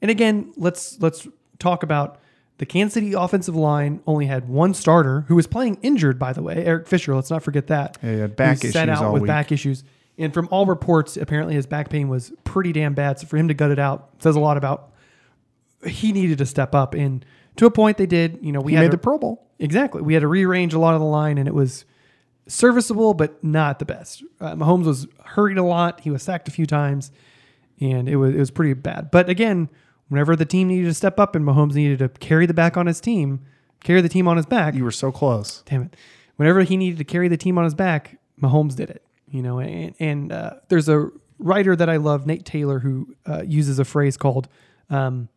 and 0.00 0.10
again, 0.10 0.52
let's 0.56 1.00
let's 1.00 1.26
talk 1.58 1.82
about 1.82 2.20
the 2.58 2.66
Kansas 2.66 2.94
City 2.94 3.14
offensive 3.14 3.56
line. 3.56 4.00
Only 4.06 4.26
had 4.26 4.48
one 4.48 4.74
starter 4.74 5.22
who 5.22 5.34
was 5.34 5.48
playing 5.48 5.78
injured, 5.82 6.18
by 6.18 6.32
the 6.32 6.42
way, 6.42 6.64
Eric 6.64 6.86
Fisher. 6.86 7.14
Let's 7.16 7.30
not 7.30 7.42
forget 7.42 7.66
that. 7.66 7.98
Yeah, 8.02 8.12
he 8.12 8.18
had 8.20 8.36
back 8.36 8.62
Who 8.62 8.70
Set 8.70 8.88
issues 8.88 9.02
out 9.02 9.12
with 9.12 9.22
week. 9.22 9.26
back 9.26 9.50
issues, 9.50 9.82
and 10.18 10.32
from 10.32 10.48
all 10.52 10.66
reports, 10.66 11.16
apparently 11.16 11.54
his 11.54 11.66
back 11.66 11.90
pain 11.90 12.08
was 12.08 12.32
pretty 12.44 12.72
damn 12.72 12.94
bad. 12.94 13.18
So 13.18 13.26
for 13.26 13.36
him 13.36 13.48
to 13.48 13.54
gut 13.54 13.72
it 13.72 13.80
out 13.80 14.10
says 14.20 14.36
a 14.36 14.40
lot 14.40 14.56
about 14.56 14.92
he 15.84 16.12
needed 16.12 16.38
to 16.38 16.46
step 16.46 16.74
up. 16.76 16.94
And 16.94 17.24
to 17.56 17.66
a 17.66 17.70
point, 17.70 17.96
they 17.96 18.06
did. 18.06 18.38
You 18.40 18.52
know, 18.52 18.60
we 18.60 18.72
he 18.72 18.76
had 18.76 18.82
made 18.82 18.90
the 18.92 18.98
Pro 18.98 19.18
Bowl. 19.18 19.46
Exactly. 19.58 20.02
We 20.02 20.14
had 20.14 20.20
to 20.20 20.28
rearrange 20.28 20.74
a 20.74 20.78
lot 20.78 20.94
of 20.94 21.00
the 21.00 21.06
line, 21.06 21.38
and 21.38 21.48
it 21.48 21.54
was 21.54 21.84
serviceable, 22.46 23.14
but 23.14 23.42
not 23.42 23.78
the 23.78 23.84
best. 23.84 24.22
Uh, 24.40 24.54
Mahomes 24.54 24.84
was 24.84 25.06
hurried 25.24 25.58
a 25.58 25.62
lot. 25.62 26.00
He 26.00 26.10
was 26.10 26.22
sacked 26.22 26.48
a 26.48 26.50
few 26.50 26.66
times, 26.66 27.10
and 27.80 28.08
it 28.08 28.16
was 28.16 28.34
it 28.34 28.38
was 28.38 28.50
pretty 28.50 28.74
bad. 28.74 29.10
But 29.10 29.28
again, 29.28 29.68
whenever 30.08 30.36
the 30.36 30.44
team 30.44 30.68
needed 30.68 30.86
to 30.86 30.94
step 30.94 31.18
up 31.18 31.34
and 31.34 31.44
Mahomes 31.44 31.74
needed 31.74 31.98
to 32.00 32.08
carry 32.08 32.46
the 32.46 32.54
back 32.54 32.76
on 32.76 32.86
his 32.86 33.00
team, 33.00 33.40
carry 33.82 34.00
the 34.00 34.08
team 34.08 34.28
on 34.28 34.36
his 34.36 34.46
back. 34.46 34.74
You 34.74 34.84
were 34.84 34.90
so 34.90 35.10
close. 35.10 35.62
damn 35.66 35.82
it. 35.82 35.96
Whenever 36.36 36.62
he 36.62 36.76
needed 36.76 36.98
to 36.98 37.04
carry 37.04 37.28
the 37.28 37.36
team 37.36 37.58
on 37.58 37.64
his 37.64 37.74
back, 37.74 38.18
Mahomes 38.40 38.74
did 38.74 38.90
it. 38.90 39.04
You 39.28 39.42
know, 39.42 39.58
and, 39.58 39.94
and 39.98 40.32
uh, 40.32 40.54
there's 40.68 40.88
a 40.88 41.10
writer 41.38 41.74
that 41.74 41.88
I 41.88 41.96
love, 41.96 42.26
Nate 42.26 42.44
Taylor, 42.44 42.78
who 42.78 43.14
uh, 43.26 43.42
uses 43.44 43.78
a 43.78 43.84
phrase 43.84 44.16
called 44.16 44.48
um, 44.90 45.28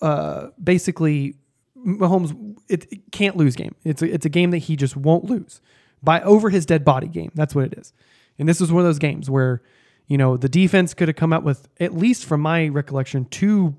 uh, 0.00 0.48
basically 0.62 1.36
Mahomes 1.76 2.56
it, 2.68 2.90
it 2.90 3.12
can't 3.12 3.36
lose 3.36 3.56
game. 3.56 3.74
It's 3.84 4.00
a, 4.00 4.12
it's 4.12 4.24
a 4.24 4.30
game 4.30 4.50
that 4.52 4.58
he 4.58 4.76
just 4.76 4.96
won't 4.96 5.24
lose 5.24 5.60
by 6.04 6.20
over 6.22 6.50
his 6.50 6.66
dead 6.66 6.84
body 6.84 7.08
game. 7.08 7.30
That's 7.34 7.54
what 7.54 7.64
it 7.64 7.74
is. 7.78 7.92
And 8.38 8.48
this 8.48 8.60
was 8.60 8.72
one 8.72 8.80
of 8.80 8.86
those 8.86 8.98
games 8.98 9.30
where 9.30 9.62
you 10.06 10.18
know 10.18 10.36
the 10.36 10.48
defense 10.48 10.94
could 10.94 11.08
have 11.08 11.16
come 11.16 11.32
out 11.32 11.44
with 11.44 11.68
at 11.80 11.94
least 11.94 12.24
from 12.24 12.40
my 12.40 12.68
recollection 12.68 13.24
two 13.26 13.76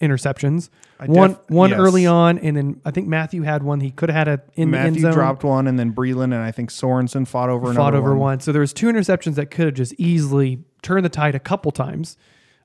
interceptions. 0.00 0.70
one 1.06 1.30
def- 1.30 1.50
one 1.50 1.70
yes. 1.70 1.78
early 1.78 2.06
on, 2.06 2.38
and 2.38 2.56
then 2.56 2.80
I 2.84 2.90
think 2.90 3.08
Mathieu 3.08 3.42
had 3.42 3.62
one. 3.62 3.80
He 3.80 3.90
could 3.90 4.08
have 4.08 4.16
had 4.16 4.28
it 4.28 4.48
in 4.54 4.70
the 4.70 4.78
end 4.78 4.96
Mathieu 4.96 5.02
zone. 5.02 5.12
dropped 5.12 5.44
one, 5.44 5.66
and 5.66 5.78
then 5.78 5.92
Breeland 5.92 6.24
and 6.24 6.36
I 6.36 6.50
think 6.50 6.70
Sorensen 6.70 7.26
fought 7.26 7.50
over 7.50 7.66
fought 7.66 7.94
another 7.94 7.98
over 7.98 8.10
one. 8.10 8.18
one. 8.18 8.40
So 8.40 8.52
there 8.52 8.60
was 8.60 8.72
two 8.72 8.86
interceptions 8.86 9.34
that 9.36 9.50
could 9.50 9.66
have 9.66 9.74
just 9.74 9.94
easily 9.98 10.64
turned 10.82 11.04
the 11.04 11.10
tide 11.10 11.34
a 11.34 11.40
couple 11.40 11.72
times, 11.72 12.16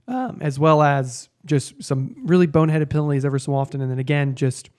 um, 0.08 0.40
as 0.42 0.60
well 0.60 0.82
as 0.82 1.30
just 1.46 1.82
some 1.82 2.16
really 2.24 2.48
boneheaded 2.48 2.90
penalties 2.90 3.26
ever 3.26 3.40
so 3.40 3.54
often, 3.54 3.82
and 3.82 3.90
then 3.90 4.00
again 4.00 4.36
just 4.36 4.70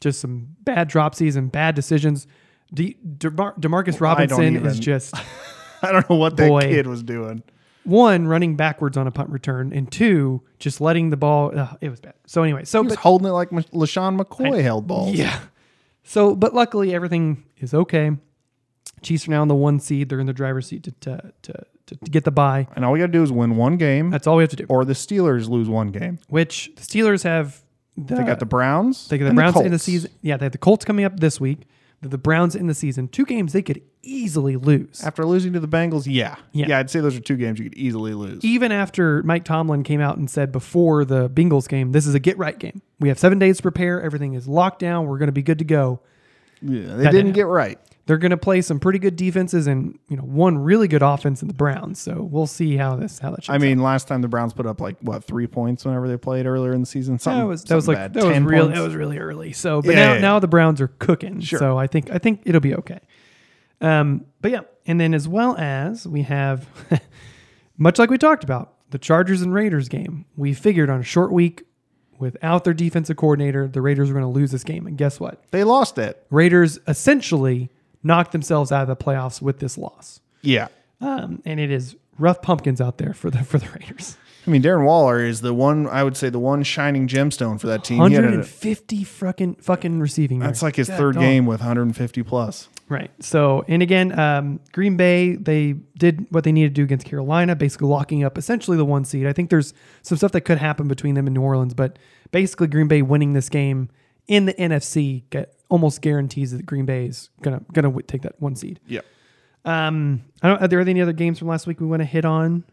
just 0.00 0.20
some 0.20 0.48
bad 0.62 0.90
dropsies 0.90 1.36
and 1.36 1.50
bad 1.50 1.74
decisions. 1.74 2.26
De- 2.72 2.96
DeMar- 3.18 3.54
Demarcus 3.60 4.00
Robinson 4.00 4.42
even- 4.56 4.66
is 4.66 4.78
just 4.78 5.14
I 5.82 5.92
don't 5.92 6.08
know 6.08 6.16
what 6.16 6.36
that 6.36 6.48
Boy. 6.48 6.60
kid 6.62 6.86
was 6.86 7.02
doing. 7.02 7.42
one 7.84 8.26
running 8.28 8.54
backwards 8.56 8.96
on 8.96 9.06
a 9.06 9.10
punt 9.10 9.30
return, 9.30 9.72
and 9.72 9.90
two 9.90 10.42
just 10.58 10.80
letting 10.80 11.10
the 11.10 11.16
ball. 11.16 11.58
Uh, 11.58 11.74
it 11.80 11.88
was 11.88 12.00
bad. 12.00 12.14
So 12.26 12.42
anyway, 12.42 12.64
so 12.64 12.80
He 12.82 12.86
was 12.86 12.94
but, 12.96 13.02
holding 13.02 13.28
it 13.28 13.32
like 13.32 13.50
LeSean 13.50 14.20
McCoy 14.20 14.62
held 14.62 14.86
balls. 14.86 15.14
yeah. 15.14 15.40
So, 16.04 16.34
but 16.34 16.54
luckily 16.54 16.94
everything 16.94 17.44
is 17.58 17.74
okay. 17.74 18.12
Chiefs 19.02 19.26
are 19.26 19.32
now 19.32 19.42
in 19.42 19.48
the 19.48 19.54
one 19.54 19.80
seed. 19.80 20.08
They're 20.08 20.20
in 20.20 20.26
the 20.26 20.32
driver's 20.32 20.66
seat 20.68 20.84
to 20.84 20.92
to 20.92 21.32
to, 21.42 21.52
to, 21.86 21.96
to 21.96 22.10
get 22.10 22.24
the 22.24 22.30
bye. 22.30 22.68
And 22.76 22.84
all 22.84 22.92
we 22.92 23.00
got 23.00 23.06
to 23.06 23.12
do 23.12 23.22
is 23.22 23.32
win 23.32 23.56
one 23.56 23.76
game, 23.76 24.10
That's 24.10 24.26
all 24.28 24.36
we 24.36 24.44
have 24.44 24.50
to 24.50 24.56
do. 24.56 24.66
or 24.68 24.84
the 24.84 24.92
Steelers 24.94 25.48
lose 25.48 25.68
one 25.68 25.90
game. 25.90 26.18
Which 26.28 26.70
the 26.76 26.82
Steelers 26.82 27.24
have. 27.24 27.60
The, 27.96 28.14
They 28.14 28.22
got 28.24 28.38
the 28.38 28.46
Browns. 28.46 29.08
They 29.08 29.18
got 29.18 29.28
the 29.28 29.34
Browns 29.34 29.56
in 29.60 29.70
the 29.72 29.78
season. 29.78 30.10
Yeah, 30.22 30.36
they 30.38 30.44
have 30.46 30.52
the 30.52 30.58
Colts 30.58 30.84
coming 30.84 31.04
up 31.04 31.18
this 31.20 31.38
week. 31.40 31.66
The, 32.02 32.08
the 32.08 32.18
Browns 32.18 32.54
in 32.54 32.66
the 32.66 32.74
season. 32.74 33.08
Two 33.08 33.24
games 33.24 33.52
they 33.52 33.62
could 33.62 33.80
easily 34.02 34.56
lose. 34.56 35.02
After 35.02 35.24
losing 35.24 35.52
to 35.54 35.60
the 35.60 35.68
Bengals, 35.68 36.04
yeah. 36.06 36.36
Yeah. 36.52 36.66
yeah. 36.68 36.78
I'd 36.78 36.90
say 36.90 37.00
those 37.00 37.16
are 37.16 37.20
two 37.20 37.36
games 37.36 37.58
you 37.58 37.70
could 37.70 37.78
easily 37.78 38.12
lose. 38.12 38.44
Even 38.44 38.72
after 38.72 39.22
Mike 39.22 39.44
Tomlin 39.44 39.82
came 39.84 40.00
out 40.00 40.18
and 40.18 40.28
said 40.28 40.52
before 40.52 41.04
the 41.04 41.30
Bengals 41.30 41.68
game, 41.68 41.92
this 41.92 42.06
is 42.06 42.14
a 42.14 42.20
get 42.20 42.36
right 42.36 42.58
game. 42.58 42.82
We 43.00 43.08
have 43.08 43.18
seven 43.18 43.38
days 43.38 43.56
to 43.58 43.62
prepare. 43.62 44.02
Everything 44.02 44.34
is 44.34 44.46
locked 44.46 44.80
down. 44.80 45.06
We're 45.06 45.18
going 45.18 45.28
to 45.28 45.32
be 45.32 45.42
good 45.42 45.58
to 45.60 45.64
go. 45.64 46.00
Yeah, 46.60 46.96
they 46.96 47.04
didn't 47.04 47.12
didn't 47.12 47.32
get 47.32 47.46
right. 47.46 47.78
They're 48.06 48.18
going 48.18 48.30
to 48.30 48.36
play 48.36 48.62
some 48.62 48.80
pretty 48.80 48.98
good 48.98 49.14
defenses 49.14 49.68
and 49.68 49.96
you 50.08 50.16
know 50.16 50.24
one 50.24 50.58
really 50.58 50.88
good 50.88 51.02
offense 51.02 51.40
in 51.40 51.48
the 51.48 51.54
Browns. 51.54 52.00
So 52.00 52.22
we'll 52.22 52.48
see 52.48 52.76
how 52.76 52.96
this 52.96 53.18
how 53.18 53.30
that. 53.30 53.48
I 53.48 53.58
mean, 53.58 53.80
last 53.80 54.08
time 54.08 54.22
the 54.22 54.28
Browns 54.28 54.52
put 54.52 54.66
up 54.66 54.80
like 54.80 54.96
what 55.00 55.22
three 55.22 55.46
points 55.46 55.84
whenever 55.84 56.08
they 56.08 56.16
played 56.16 56.46
earlier 56.46 56.72
in 56.72 56.80
the 56.80 56.86
season. 56.86 57.18
Something, 57.18 57.40
that 57.40 57.46
was 57.46 57.64
that 57.64 57.76
was 57.76 57.88
like 57.88 57.96
bad. 57.96 58.14
that 58.14 58.24
was 58.24 58.32
10 58.32 58.44
real 58.44 58.64
points? 58.64 58.78
that 58.78 58.84
was 58.84 58.96
really 58.96 59.18
early. 59.18 59.52
So, 59.52 59.82
but 59.82 59.94
Yeah, 59.94 60.06
now 60.06 60.12
yeah, 60.14 60.20
now 60.20 60.38
the 60.40 60.48
Browns 60.48 60.80
are 60.80 60.88
cooking. 60.88 61.40
Sure. 61.40 61.58
So 61.58 61.78
I 61.78 61.86
think 61.86 62.10
I 62.10 62.18
think 62.18 62.42
it'll 62.44 62.60
be 62.60 62.74
okay. 62.74 63.00
Um, 63.80 64.26
but 64.40 64.50
yeah, 64.50 64.60
and 64.86 65.00
then 65.00 65.14
as 65.14 65.28
well 65.28 65.56
as 65.56 66.06
we 66.06 66.22
have, 66.22 66.68
much 67.78 67.98
like 67.98 68.10
we 68.10 68.18
talked 68.18 68.44
about 68.44 68.74
the 68.90 68.98
Chargers 68.98 69.42
and 69.42 69.52
Raiders 69.52 69.88
game, 69.88 70.24
we 70.36 70.54
figured 70.54 70.90
on 70.90 71.00
a 71.00 71.04
short 71.04 71.32
week 71.32 71.64
without 72.18 72.62
their 72.62 72.74
defensive 72.74 73.16
coordinator, 73.16 73.66
the 73.66 73.82
Raiders 73.82 74.08
were 74.08 74.14
going 74.14 74.32
to 74.32 74.38
lose 74.38 74.52
this 74.52 74.62
game. 74.62 74.86
And 74.86 74.96
guess 74.96 75.18
what? 75.18 75.42
They 75.50 75.64
lost 75.64 75.98
it. 75.98 76.24
Raiders 76.30 76.78
essentially 76.86 77.70
knocked 78.02 78.32
themselves 78.32 78.72
out 78.72 78.82
of 78.82 78.88
the 78.88 79.02
playoffs 79.02 79.40
with 79.40 79.58
this 79.58 79.78
loss. 79.78 80.20
Yeah. 80.42 80.68
Um, 81.00 81.42
and 81.44 81.58
it 81.58 81.70
is 81.70 81.96
rough 82.18 82.42
pumpkins 82.42 82.80
out 82.80 82.98
there 82.98 83.14
for 83.14 83.30
the 83.30 83.42
for 83.44 83.58
the 83.58 83.68
Raiders. 83.68 84.16
I 84.46 84.50
mean, 84.50 84.62
Darren 84.62 84.84
Waller 84.84 85.24
is 85.24 85.40
the 85.40 85.54
one 85.54 85.86
I 85.86 86.02
would 86.02 86.16
say 86.16 86.28
the 86.28 86.38
one 86.40 86.64
shining 86.64 87.06
gemstone 87.06 87.60
for 87.60 87.68
that 87.68 87.84
team. 87.84 87.96
He 87.96 88.02
150 88.02 89.04
fucking 89.04 89.54
fucking 89.56 90.00
receiving. 90.00 90.40
that's 90.40 90.56
yards. 90.56 90.62
like 90.62 90.76
his 90.76 90.88
God 90.88 90.96
third 90.98 91.14
dog. 91.14 91.22
game 91.22 91.46
with 91.46 91.60
150 91.60 92.22
plus. 92.24 92.68
Right. 92.88 93.10
So, 93.20 93.64
and 93.68 93.82
again, 93.82 94.18
um, 94.18 94.60
Green 94.72 94.96
Bay, 94.96 95.36
they 95.36 95.74
did 95.96 96.26
what 96.30 96.44
they 96.44 96.52
needed 96.52 96.70
to 96.70 96.74
do 96.74 96.82
against 96.82 97.06
Carolina, 97.06 97.54
basically 97.54 97.88
locking 97.88 98.24
up 98.24 98.36
essentially 98.36 98.76
the 98.76 98.84
one 98.84 99.04
seed. 99.04 99.26
I 99.26 99.32
think 99.32 99.48
there's 99.48 99.72
some 100.02 100.18
stuff 100.18 100.32
that 100.32 100.42
could 100.42 100.58
happen 100.58 100.88
between 100.88 101.14
them 101.14 101.26
and 101.26 101.34
New 101.34 101.42
Orleans, 101.42 101.72
but 101.72 101.98
basically 102.32 102.66
Green 102.66 102.88
Bay 102.88 103.00
winning 103.00 103.32
this 103.32 103.48
game 103.48 103.90
in 104.26 104.46
the 104.46 104.54
NFC 104.54 105.22
almost 105.72 106.02
guarantees 106.02 106.52
that 106.52 106.66
Green 106.66 106.84
Bay 106.84 107.06
is 107.06 107.30
gonna 107.40 107.62
gonna 107.72 107.88
w- 107.88 108.04
take 108.06 108.20
that 108.22 108.34
one 108.40 108.54
seed. 108.54 108.78
Yeah. 108.86 109.00
Um, 109.64 110.22
I 110.42 110.48
don't. 110.48 110.62
Are 110.62 110.68
there 110.68 110.80
any 110.80 111.00
other 111.00 111.12
games 111.14 111.38
from 111.38 111.48
last 111.48 111.66
week 111.66 111.80
we 111.80 111.86
want 111.86 112.00
to 112.00 112.06
hit 112.06 112.24
on? 112.26 112.64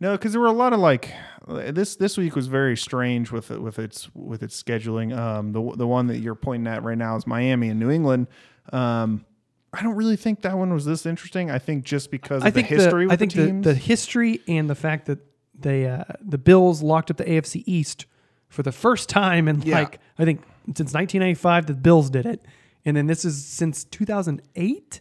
No, 0.00 0.12
because 0.12 0.32
there 0.32 0.40
were 0.40 0.46
a 0.48 0.52
lot 0.52 0.72
of 0.72 0.80
like 0.80 1.12
this. 1.46 1.96
This 1.96 2.18
week 2.18 2.34
was 2.34 2.48
very 2.48 2.76
strange 2.76 3.30
with 3.30 3.50
it, 3.52 3.62
with 3.62 3.78
its 3.78 4.12
with 4.14 4.42
its 4.42 4.60
scheduling. 4.60 5.16
Um, 5.16 5.52
the 5.52 5.76
the 5.76 5.86
one 5.86 6.08
that 6.08 6.18
you're 6.18 6.34
pointing 6.34 6.66
at 6.66 6.82
right 6.82 6.98
now 6.98 7.16
is 7.16 7.26
Miami 7.26 7.68
and 7.68 7.78
New 7.78 7.90
England. 7.90 8.26
Um, 8.72 9.24
I 9.72 9.82
don't 9.82 9.94
really 9.96 10.16
think 10.16 10.42
that 10.42 10.56
one 10.58 10.72
was 10.72 10.84
this 10.84 11.06
interesting. 11.06 11.50
I 11.50 11.58
think 11.58 11.84
just 11.84 12.10
because 12.10 12.42
of 12.42 12.46
I 12.46 12.50
think 12.50 12.68
the 12.68 12.74
history 12.76 13.04
the, 13.04 13.08
with 13.08 13.12
I 13.12 13.16
think 13.16 13.32
the 13.34 13.46
the, 13.46 13.52
the 13.72 13.74
history 13.74 14.40
and 14.48 14.68
the 14.68 14.74
fact 14.74 15.06
that 15.06 15.18
they 15.58 15.86
uh, 15.86 16.04
the 16.20 16.38
Bills 16.38 16.82
locked 16.82 17.10
up 17.10 17.18
the 17.18 17.24
AFC 17.24 17.62
East 17.66 18.06
for 18.48 18.62
the 18.62 18.72
first 18.72 19.08
time 19.08 19.46
in 19.48 19.62
Yeah. 19.62 19.80
like 19.80 20.00
I 20.18 20.24
think 20.24 20.42
since 20.76 20.92
1995 20.94 21.66
the 21.66 21.74
Bills 21.74 22.10
did 22.10 22.26
it, 22.26 22.42
and 22.84 22.96
then 22.96 23.06
this 23.06 23.24
is 23.24 23.44
since 23.44 23.84
2008 23.84 25.00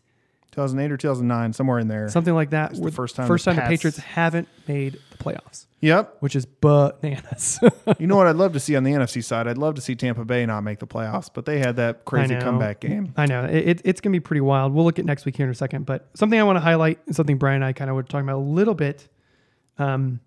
2008 0.51 0.91
or 0.91 0.97
2009, 0.97 1.53
somewhere 1.53 1.77
in 1.77 1.87
there. 1.87 2.09
something 2.09 2.33
like 2.33 2.49
that. 2.49 2.73
the 2.73 2.91
first 2.91 3.15
time 3.15 3.27
first 3.27 3.45
the 3.45 3.51
time 3.51 3.55
the 3.57 3.61
Pats- 3.61 3.69
Patriots 3.71 3.97
haven't 3.99 4.47
made 4.67 4.97
the 5.11 5.17
playoffs, 5.23 5.67
Yep. 5.81 6.17
which 6.21 6.35
is 6.35 6.47
bananas. 6.47 7.59
You 7.99 8.07
know 8.07 8.15
what 8.15 8.25
I'd 8.25 8.37
love 8.37 8.53
to 8.53 8.59
see 8.59 8.75
on 8.75 8.83
the 8.83 8.91
NFC 8.91 9.23
side? 9.23 9.47
I'd 9.47 9.59
love 9.59 9.75
to 9.75 9.81
see 9.81 9.93
Tampa 9.95 10.25
Bay 10.25 10.45
not 10.47 10.61
make 10.61 10.79
the 10.79 10.87
playoffs, 10.87 11.29
but 11.31 11.45
they 11.45 11.59
had 11.59 11.75
that 11.75 12.05
crazy 12.05 12.35
comeback 12.39 12.79
game. 12.79 13.13
I 13.17 13.27
know 13.27 13.43
it, 13.45 13.55
it- 13.69 13.81
it's 13.85 14.01
going 14.01 14.11
to 14.13 14.19
be 14.19 14.23
pretty 14.23 14.41
wild. 14.41 14.73
We'll 14.73 14.83
look 14.85 14.97
at 14.97 15.05
next 15.05 15.25
week 15.25 15.37
here 15.37 15.45
in 15.45 15.51
a 15.51 15.55
second, 15.55 15.85
but 15.85 16.09
something 16.15 16.39
I 16.39 16.43
want 16.43 16.55
to 16.57 16.61
highlight 16.61 16.99
and 17.05 17.15
something 17.15 17.37
Brian 17.37 17.57
and 17.57 17.65
I 17.65 17.73
kind 17.73 17.89
of 17.91 17.95
were 17.95 18.01
talking 18.03 18.27
about 18.27 18.37
a 18.37 18.41
little 18.43 18.73
bit 18.73 19.07
um, 19.77 20.21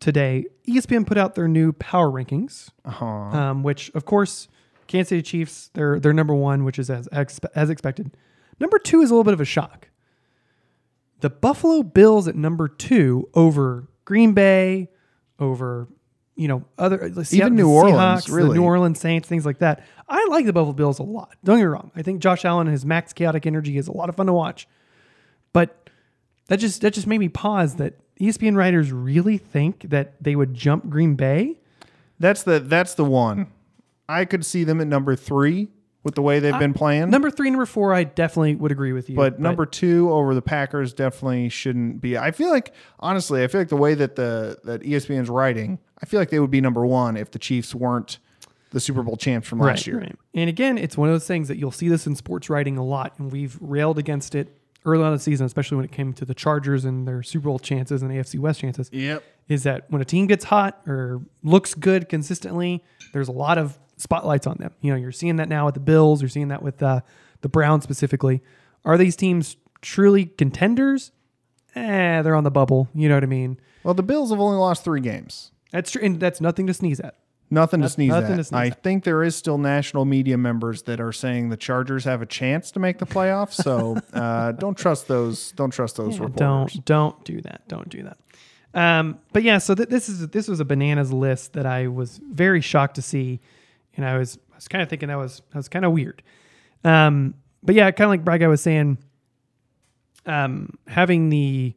today. 0.00 0.46
ESPN 0.68 1.06
put 1.06 1.16
out 1.18 1.34
their 1.34 1.48
new 1.48 1.72
power 1.74 2.10
rankings, 2.10 2.70
Uh-huh. 2.84 3.04
um, 3.06 3.62
which 3.62 3.90
of 3.94 4.04
course 4.04 4.48
Kansas 4.86 5.10
City 5.10 5.22
Chiefs 5.22 5.70
they're 5.74 6.00
they're 6.00 6.12
number 6.12 6.34
one, 6.34 6.64
which 6.64 6.78
is 6.78 6.90
as 6.90 7.06
expe- 7.08 7.50
as 7.54 7.70
expected. 7.70 8.16
Number 8.58 8.78
two 8.78 9.00
is 9.02 9.10
a 9.10 9.14
little 9.14 9.24
bit 9.24 9.34
of 9.34 9.40
a 9.40 9.44
shock. 9.44 9.88
The 11.20 11.30
Buffalo 11.30 11.82
Bills 11.82 12.26
at 12.28 12.34
number 12.34 12.66
two 12.68 13.28
over 13.34 13.88
Green 14.04 14.32
Bay, 14.32 14.88
over 15.38 15.86
you 16.34 16.48
know 16.48 16.64
other 16.78 17.08
the 17.10 17.24
Seattle- 17.24 17.54
New 17.56 17.68
Orleans, 17.70 17.96
Seahawks, 18.24 18.26
the 18.28 18.32
really. 18.34 18.58
New 18.58 18.64
Orleans 18.64 18.98
Saints, 18.98 19.28
things 19.28 19.44
like 19.44 19.58
that. 19.58 19.84
I 20.08 20.26
like 20.30 20.46
the 20.46 20.52
Buffalo 20.52 20.72
Bills 20.72 20.98
a 20.98 21.02
lot. 21.02 21.36
Don't 21.44 21.58
get 21.58 21.62
me 21.64 21.68
wrong. 21.68 21.90
I 21.94 22.02
think 22.02 22.20
Josh 22.20 22.44
Allen 22.44 22.66
and 22.66 22.72
his 22.72 22.84
max 22.86 23.12
chaotic 23.12 23.46
energy 23.46 23.76
is 23.76 23.86
a 23.86 23.92
lot 23.92 24.08
of 24.08 24.16
fun 24.16 24.26
to 24.26 24.32
watch. 24.32 24.66
But 25.52 25.90
that 26.48 26.56
just 26.58 26.80
that 26.80 26.94
just 26.94 27.06
made 27.06 27.18
me 27.18 27.28
pause 27.28 27.74
that 27.76 27.94
ESPN 28.20 28.54
writers 28.54 28.92
really 28.92 29.38
think 29.38 29.88
that 29.90 30.22
they 30.22 30.36
would 30.36 30.54
jump 30.54 30.88
Green 30.88 31.14
Bay. 31.14 31.58
That's 32.18 32.42
the 32.42 32.60
that's 32.60 32.94
the 32.94 33.04
one. 33.04 33.48
I 34.08 34.24
could 34.24 34.44
see 34.44 34.64
them 34.64 34.80
at 34.80 34.86
number 34.86 35.16
three 35.16 35.68
with 36.02 36.14
the 36.14 36.22
way 36.22 36.38
they've 36.38 36.58
been 36.58 36.74
playing. 36.74 37.10
Number 37.10 37.30
three, 37.30 37.50
number 37.50 37.66
four, 37.66 37.92
I 37.92 38.04
definitely 38.04 38.54
would 38.56 38.72
agree 38.72 38.92
with 38.92 39.10
you. 39.10 39.16
but 39.16 39.38
number 39.38 39.66
two 39.66 40.10
over 40.10 40.34
the 40.34 40.42
Packers 40.42 40.92
definitely 40.92 41.48
shouldn't 41.48 42.00
be. 42.00 42.16
I 42.16 42.30
feel 42.30 42.50
like 42.50 42.74
honestly, 42.98 43.42
I 43.42 43.46
feel 43.46 43.60
like 43.60 43.68
the 43.68 43.76
way 43.76 43.94
that 43.94 44.16
the 44.16 44.58
that 44.64 44.82
ESPN's 44.82 45.30
writing, 45.30 45.78
I 46.02 46.06
feel 46.06 46.20
like 46.20 46.30
they 46.30 46.40
would 46.40 46.50
be 46.50 46.60
number 46.60 46.84
one 46.84 47.16
if 47.16 47.30
the 47.30 47.38
Chiefs 47.38 47.74
weren't 47.74 48.18
the 48.70 48.80
Super 48.80 49.02
Bowl 49.02 49.16
champs 49.16 49.48
from 49.48 49.58
last 49.58 49.80
right, 49.80 49.86
year. 49.86 49.98
right. 49.98 50.16
And 50.34 50.48
again, 50.48 50.78
it's 50.78 50.96
one 50.96 51.08
of 51.08 51.14
those 51.14 51.26
things 51.26 51.48
that 51.48 51.58
you'll 51.58 51.72
see 51.72 51.88
this 51.88 52.06
in 52.06 52.14
sports 52.14 52.48
writing 52.48 52.76
a 52.76 52.84
lot, 52.84 53.14
and 53.18 53.32
we've 53.32 53.58
railed 53.60 53.98
against 53.98 54.34
it 54.34 54.59
early 54.84 55.02
on 55.02 55.08
in 55.08 55.14
the 55.14 55.22
season, 55.22 55.46
especially 55.46 55.76
when 55.76 55.84
it 55.84 55.92
came 55.92 56.12
to 56.14 56.24
the 56.24 56.34
Chargers 56.34 56.84
and 56.84 57.06
their 57.06 57.22
Super 57.22 57.44
Bowl 57.44 57.58
chances 57.58 58.02
and 58.02 58.10
AFC 58.10 58.38
West 58.38 58.60
chances. 58.60 58.88
Yep. 58.92 59.22
Is 59.48 59.64
that 59.64 59.90
when 59.90 60.00
a 60.00 60.04
team 60.04 60.26
gets 60.26 60.44
hot 60.44 60.80
or 60.86 61.20
looks 61.42 61.74
good 61.74 62.08
consistently, 62.08 62.82
there's 63.12 63.28
a 63.28 63.32
lot 63.32 63.58
of 63.58 63.78
spotlights 63.96 64.46
on 64.46 64.56
them. 64.58 64.72
You 64.80 64.92
know, 64.92 64.96
you're 64.96 65.12
seeing 65.12 65.36
that 65.36 65.48
now 65.48 65.66
with 65.66 65.74
the 65.74 65.80
Bills, 65.80 66.22
you're 66.22 66.28
seeing 66.28 66.48
that 66.48 66.62
with 66.62 66.82
uh, 66.82 67.00
the 67.40 67.48
Browns 67.48 67.84
specifically. 67.84 68.42
Are 68.84 68.96
these 68.96 69.16
teams 69.16 69.56
truly 69.82 70.26
contenders? 70.26 71.12
Eh, 71.74 72.22
they're 72.22 72.34
on 72.34 72.44
the 72.44 72.50
bubble. 72.50 72.88
You 72.94 73.08
know 73.08 73.16
what 73.16 73.22
I 73.22 73.26
mean? 73.26 73.60
Well, 73.82 73.94
the 73.94 74.02
Bills 74.02 74.30
have 74.30 74.40
only 74.40 74.58
lost 74.58 74.84
three 74.84 75.00
games. 75.00 75.52
That's 75.70 75.90
true, 75.92 76.02
and 76.02 76.18
that's 76.18 76.40
nothing 76.40 76.66
to 76.66 76.74
sneeze 76.74 77.00
at. 77.00 77.16
Nothing 77.52 77.80
to 77.80 77.84
Noth- 77.84 77.92
sneeze 77.92 78.08
nothing 78.10 78.32
at. 78.32 78.36
to 78.36 78.44
sneeze 78.44 78.56
I 78.58 78.66
at. 78.68 78.82
think 78.82 79.02
there 79.04 79.22
is 79.24 79.34
still 79.34 79.58
national 79.58 80.04
media 80.04 80.38
members 80.38 80.82
that 80.84 81.00
are 81.00 81.12
saying 81.12 81.48
the 81.48 81.56
Chargers 81.56 82.04
have 82.04 82.22
a 82.22 82.26
chance 82.26 82.70
to 82.72 82.78
make 82.80 82.98
the 82.98 83.06
playoffs. 83.06 83.54
So 83.54 83.96
uh, 84.12 84.52
don't 84.52 84.76
trust 84.78 85.08
those. 85.08 85.50
Don't 85.52 85.70
trust 85.72 85.96
those 85.96 86.16
Yeah, 86.16 86.24
reporters. 86.24 86.74
Don't 86.74 86.84
don't 86.84 87.24
do 87.24 87.40
that. 87.40 87.66
Don't 87.66 87.88
do 87.88 88.04
that. 88.04 88.18
Um, 88.72 89.18
but 89.32 89.42
yeah, 89.42 89.58
so 89.58 89.74
th- 89.74 89.88
this 89.88 90.08
is 90.08 90.28
this 90.28 90.46
was 90.46 90.60
a 90.60 90.64
bananas 90.64 91.12
list 91.12 91.54
that 91.54 91.66
I 91.66 91.88
was 91.88 92.20
very 92.24 92.60
shocked 92.60 92.94
to 92.94 93.02
see, 93.02 93.40
and 93.96 94.06
I 94.06 94.16
was 94.16 94.38
I 94.52 94.54
was 94.56 94.68
kind 94.68 94.80
of 94.80 94.88
thinking 94.88 95.08
that 95.08 95.16
was 95.16 95.42
that 95.50 95.56
was 95.56 95.68
kind 95.68 95.84
of 95.84 95.90
weird. 95.90 96.22
Um, 96.84 97.34
but 97.64 97.74
yeah, 97.74 97.90
kind 97.90 98.06
of 98.06 98.10
like 98.10 98.24
Brad 98.24 98.40
Guy 98.40 98.46
was 98.46 98.60
saying, 98.62 98.98
um, 100.26 100.78
having 100.86 101.30
the 101.30 101.74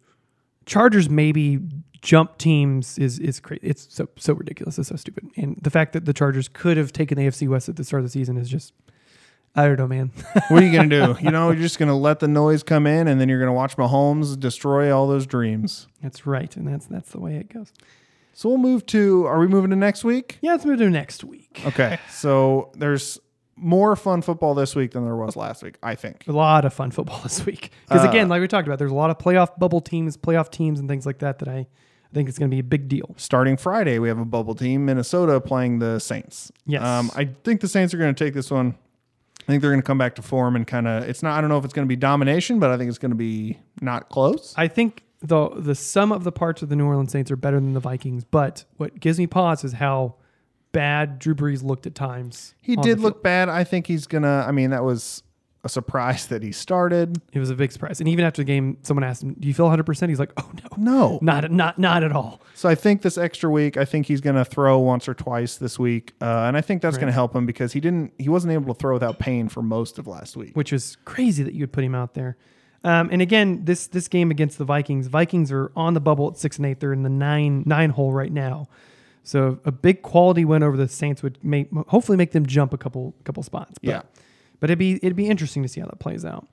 Chargers 0.65 1.09
maybe 1.09 1.59
jump 2.03 2.37
teams 2.37 2.99
is 2.99 3.17
is 3.17 3.39
crazy. 3.39 3.61
It's 3.63 3.87
so 3.89 4.07
so 4.17 4.33
ridiculous. 4.33 4.77
It's 4.77 4.89
so 4.89 4.95
stupid. 4.95 5.29
And 5.35 5.57
the 5.61 5.71
fact 5.71 5.93
that 5.93 6.05
the 6.05 6.13
Chargers 6.13 6.47
could 6.47 6.77
have 6.77 6.93
taken 6.93 7.17
the 7.17 7.25
AFC 7.25 7.47
West 7.47 7.69
at 7.69 7.77
the 7.77 7.83
start 7.83 8.01
of 8.01 8.05
the 8.05 8.11
season 8.11 8.37
is 8.37 8.49
just 8.49 8.73
I 9.55 9.65
don't 9.65 9.77
know, 9.77 9.87
man. 9.87 10.11
What 10.49 10.63
are 10.63 10.65
you 10.65 10.71
going 10.71 10.89
to 10.89 11.05
do? 11.13 11.15
You 11.23 11.31
know, 11.31 11.51
you're 11.51 11.61
just 11.61 11.77
going 11.77 11.89
to 11.89 11.95
let 11.95 12.19
the 12.19 12.27
noise 12.27 12.63
come 12.63 12.87
in, 12.87 13.07
and 13.07 13.21
then 13.21 13.29
you're 13.29 13.37
going 13.39 13.49
to 13.49 13.53
watch 13.53 13.77
Mahomes 13.77 14.39
destroy 14.39 14.95
all 14.95 15.07
those 15.07 15.25
dreams. 15.27 15.87
that's 16.01 16.25
right, 16.25 16.55
and 16.55 16.67
that's 16.67 16.85
that's 16.87 17.11
the 17.11 17.19
way 17.19 17.35
it 17.35 17.53
goes. 17.53 17.71
So 18.33 18.49
we'll 18.49 18.57
move 18.57 18.85
to. 18.87 19.25
Are 19.25 19.39
we 19.39 19.47
moving 19.47 19.69
to 19.69 19.75
next 19.75 20.03
week? 20.03 20.39
Yeah, 20.41 20.51
let's 20.51 20.65
move 20.65 20.79
to 20.79 20.89
next 20.89 21.23
week. 21.23 21.61
Okay. 21.65 21.99
So 22.09 22.71
there's 22.75 23.19
more 23.55 23.95
fun 23.95 24.23
football 24.23 24.55
this 24.55 24.75
week 24.75 24.91
than 24.91 25.05
there 25.05 25.15
was 25.15 25.35
last 25.35 25.61
week. 25.63 25.77
I 25.83 25.93
think. 25.93 26.25
a 26.27 26.31
lot 26.31 26.65
of 26.65 26.73
fun 26.73 26.89
football 26.89 27.19
this 27.23 27.45
week. 27.45 27.71
Because 27.87 28.03
uh, 28.05 28.09
again, 28.09 28.29
like 28.29 28.41
we 28.41 28.47
talked 28.47 28.67
about, 28.67 28.79
there's 28.79 28.91
a 28.91 28.95
lot 28.95 29.11
of 29.11 29.19
playoff 29.19 29.57
bubble 29.59 29.81
teams, 29.81 30.17
playoff 30.17 30.49
teams, 30.49 30.79
and 30.79 30.89
things 30.89 31.05
like 31.05 31.19
that 31.19 31.39
that 31.39 31.47
I, 31.47 31.67
I 32.13 32.15
think 32.15 32.29
it's 32.29 32.37
going 32.37 32.51
to 32.51 32.55
be 32.55 32.59
a 32.59 32.63
big 32.63 32.87
deal. 32.87 33.15
Starting 33.17 33.57
Friday, 33.57 33.97
we 33.97 34.07
have 34.07 34.19
a 34.19 34.25
bubble 34.25 34.53
team, 34.53 34.85
Minnesota 34.85 35.41
playing 35.41 35.79
the 35.79 35.97
Saints. 35.97 36.51
Yes. 36.67 36.83
Um, 36.83 37.09
I 37.15 37.29
think 37.43 37.61
the 37.61 37.67
Saints 37.67 37.91
are 37.91 37.97
going 37.97 38.13
to 38.13 38.23
take 38.23 38.35
this 38.35 38.51
one. 38.51 38.75
I 39.41 39.45
think 39.47 39.61
they're 39.61 39.71
going 39.71 39.81
to 39.81 39.85
come 39.85 39.97
back 39.97 40.13
to 40.15 40.21
form 40.21 40.55
and 40.55 40.67
kind 40.67 40.87
of. 40.87 41.09
It's 41.09 41.23
not. 41.23 41.35
I 41.35 41.41
don't 41.41 41.49
know 41.49 41.57
if 41.57 41.65
it's 41.65 41.73
going 41.73 41.87
to 41.87 41.89
be 41.89 41.95
domination, 41.95 42.59
but 42.59 42.69
I 42.69 42.77
think 42.77 42.87
it's 42.87 42.99
going 42.99 43.11
to 43.11 43.17
be 43.17 43.59
not 43.81 44.09
close. 44.09 44.53
I 44.55 44.67
think 44.67 45.03
the 45.21 45.49
the 45.49 45.73
sum 45.73 46.11
of 46.11 46.23
the 46.23 46.31
parts 46.31 46.61
of 46.61 46.69
the 46.69 46.75
New 46.75 46.85
Orleans 46.85 47.11
Saints 47.11 47.31
are 47.31 47.35
better 47.35 47.59
than 47.59 47.73
the 47.73 47.79
Vikings. 47.79 48.23
But 48.25 48.63
what 48.77 48.99
gives 48.99 49.17
me 49.17 49.25
pause 49.25 49.63
is 49.63 49.73
how 49.73 50.15
bad 50.71 51.17
Drew 51.17 51.33
Brees 51.33 51.63
looked 51.63 51.87
at 51.87 51.95
times. 51.95 52.53
He 52.61 52.75
did 52.75 52.99
look 52.99 53.23
bad. 53.23 53.49
I 53.49 53.63
think 53.63 53.87
he's 53.87 54.05
gonna. 54.05 54.45
I 54.47 54.51
mean, 54.51 54.69
that 54.69 54.83
was 54.83 55.23
a 55.65 55.69
surprise 55.69 56.27
that 56.27 56.43
he 56.43 56.51
started. 56.51 57.21
It 57.31 57.39
was 57.39 57.49
a 57.49 57.55
big 57.55 57.71
surprise. 57.71 57.99
And 58.01 58.09
even 58.09 58.25
after 58.25 58.41
the 58.41 58.45
game, 58.45 58.77
someone 58.83 59.03
asked 59.03 59.23
him, 59.23 59.33
"Do 59.39 59.47
you 59.47 59.53
feel 59.53 59.65
100 59.65 59.83
percent?" 59.85 60.09
He's 60.09 60.19
like, 60.19 60.31
"Oh 60.37 60.51
no, 60.77 60.77
No. 60.77 61.19
not 61.21 61.49
not 61.51 61.79
not 61.79 62.03
at 62.03 62.11
all." 62.11 62.41
So 62.53 62.67
I 62.69 62.75
think 62.75 63.01
this 63.01 63.17
extra 63.17 63.49
week, 63.49 63.77
I 63.77 63.85
think 63.85 64.05
he's 64.07 64.19
going 64.21 64.35
to 64.35 64.43
throw 64.45 64.77
once 64.79 65.07
or 65.07 65.13
twice 65.13 65.55
this 65.57 65.79
week, 65.79 66.13
uh, 66.21 66.25
and 66.47 66.57
I 66.57 66.61
think 66.61 66.81
that's 66.81 66.97
going 66.97 67.07
to 67.07 67.13
help 67.13 67.35
him 67.35 67.45
because 67.45 67.73
he 67.73 67.79
didn't. 67.79 68.13
He 68.17 68.29
wasn't 68.29 68.53
able 68.53 68.73
to 68.73 68.77
throw 68.79 68.93
without 68.93 69.19
pain 69.19 69.47
for 69.49 69.61
most 69.61 69.97
of 69.99 70.05
last 70.07 70.35
week. 70.35 70.51
which 70.55 70.73
is 70.73 70.97
crazy 71.05 71.43
that 71.43 71.53
you 71.53 71.61
would 71.61 71.71
put 71.71 71.83
him 71.83 71.95
out 71.95 72.13
there. 72.13 72.35
Um, 72.85 73.07
and 73.13 73.21
again, 73.21 73.63
this 73.63 73.87
this 73.87 74.09
game 74.09 74.31
against 74.31 74.57
the 74.57 74.65
Vikings, 74.65 75.07
Vikings 75.07 75.49
are 75.53 75.71
on 75.77 75.93
the 75.93 76.01
bubble 76.01 76.27
at 76.29 76.37
six 76.37 76.57
and 76.57 76.65
eight. 76.65 76.81
They're 76.81 76.91
in 76.91 77.03
the 77.03 77.09
nine 77.09 77.63
nine 77.65 77.91
hole 77.91 78.11
right 78.11 78.31
now. 78.33 78.67
So 79.23 79.59
a 79.63 79.71
big 79.71 80.01
quality 80.01 80.43
win 80.43 80.63
over 80.63 80.75
the 80.75 80.89
Saints 80.89 81.23
would 81.23 81.41
make 81.41 81.69
hopefully 81.87 82.17
make 82.17 82.31
them 82.31 82.45
jump 82.45 82.73
a 82.73 82.77
couple 82.77 83.15
couple 83.23 83.41
spots. 83.43 83.75
But, 83.81 83.89
Yeah. 83.89 84.01
But 84.63 84.69
it'd 84.69 84.79
be 84.79 84.93
it'd 84.93 85.17
be 85.17 85.27
interesting 85.27 85.61
to 85.61 85.67
see 85.67 85.81
how 85.81 85.87
that 85.87 85.99
plays 85.99 86.23
out. 86.23 86.47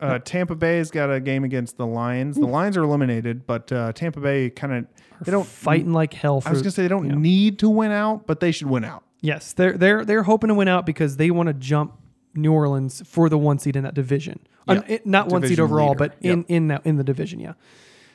Uh, 0.00 0.18
Tampa 0.18 0.56
Bay's 0.56 0.90
got 0.90 1.12
a 1.12 1.20
game 1.20 1.44
against 1.44 1.76
the 1.76 1.86
Lions. 1.86 2.34
The 2.34 2.44
Lions 2.44 2.76
are 2.76 2.82
eliminated, 2.82 3.46
but 3.46 3.70
uh, 3.70 3.92
Tampa 3.92 4.18
Bay 4.18 4.50
kind 4.50 4.72
of 4.72 4.86
they 5.24 5.30
don't 5.30 5.46
Fighting 5.46 5.92
like 5.92 6.12
hell. 6.12 6.40
For, 6.40 6.48
I 6.48 6.50
was 6.50 6.60
going 6.60 6.70
to 6.70 6.74
say 6.74 6.82
they 6.82 6.88
don't 6.88 7.04
you 7.06 7.12
know. 7.12 7.18
need 7.18 7.60
to 7.60 7.70
win 7.70 7.92
out, 7.92 8.26
but 8.26 8.40
they 8.40 8.50
should 8.50 8.66
win 8.66 8.82
out. 8.84 9.04
Yes, 9.20 9.52
they're 9.52 9.74
they're 9.78 10.04
they're 10.04 10.24
hoping 10.24 10.48
to 10.48 10.54
win 10.54 10.66
out 10.66 10.84
because 10.84 11.18
they 11.18 11.30
want 11.30 11.46
to 11.46 11.52
jump 11.52 11.92
New 12.34 12.52
Orleans 12.52 13.00
for 13.06 13.28
the 13.28 13.38
one 13.38 13.60
seed 13.60 13.76
in 13.76 13.84
that 13.84 13.94
division. 13.94 14.40
Uh, 14.66 14.80
it- 14.88 15.06
not 15.06 15.28
one 15.28 15.46
seed 15.46 15.60
overall, 15.60 15.90
leader. 15.90 15.98
but 15.98 16.16
in 16.20 16.38
Yep. 16.38 16.46
in 16.48 16.66
that 16.66 16.84
in 16.84 16.96
the 16.96 17.04
division. 17.04 17.38
Yeah. 17.38 17.52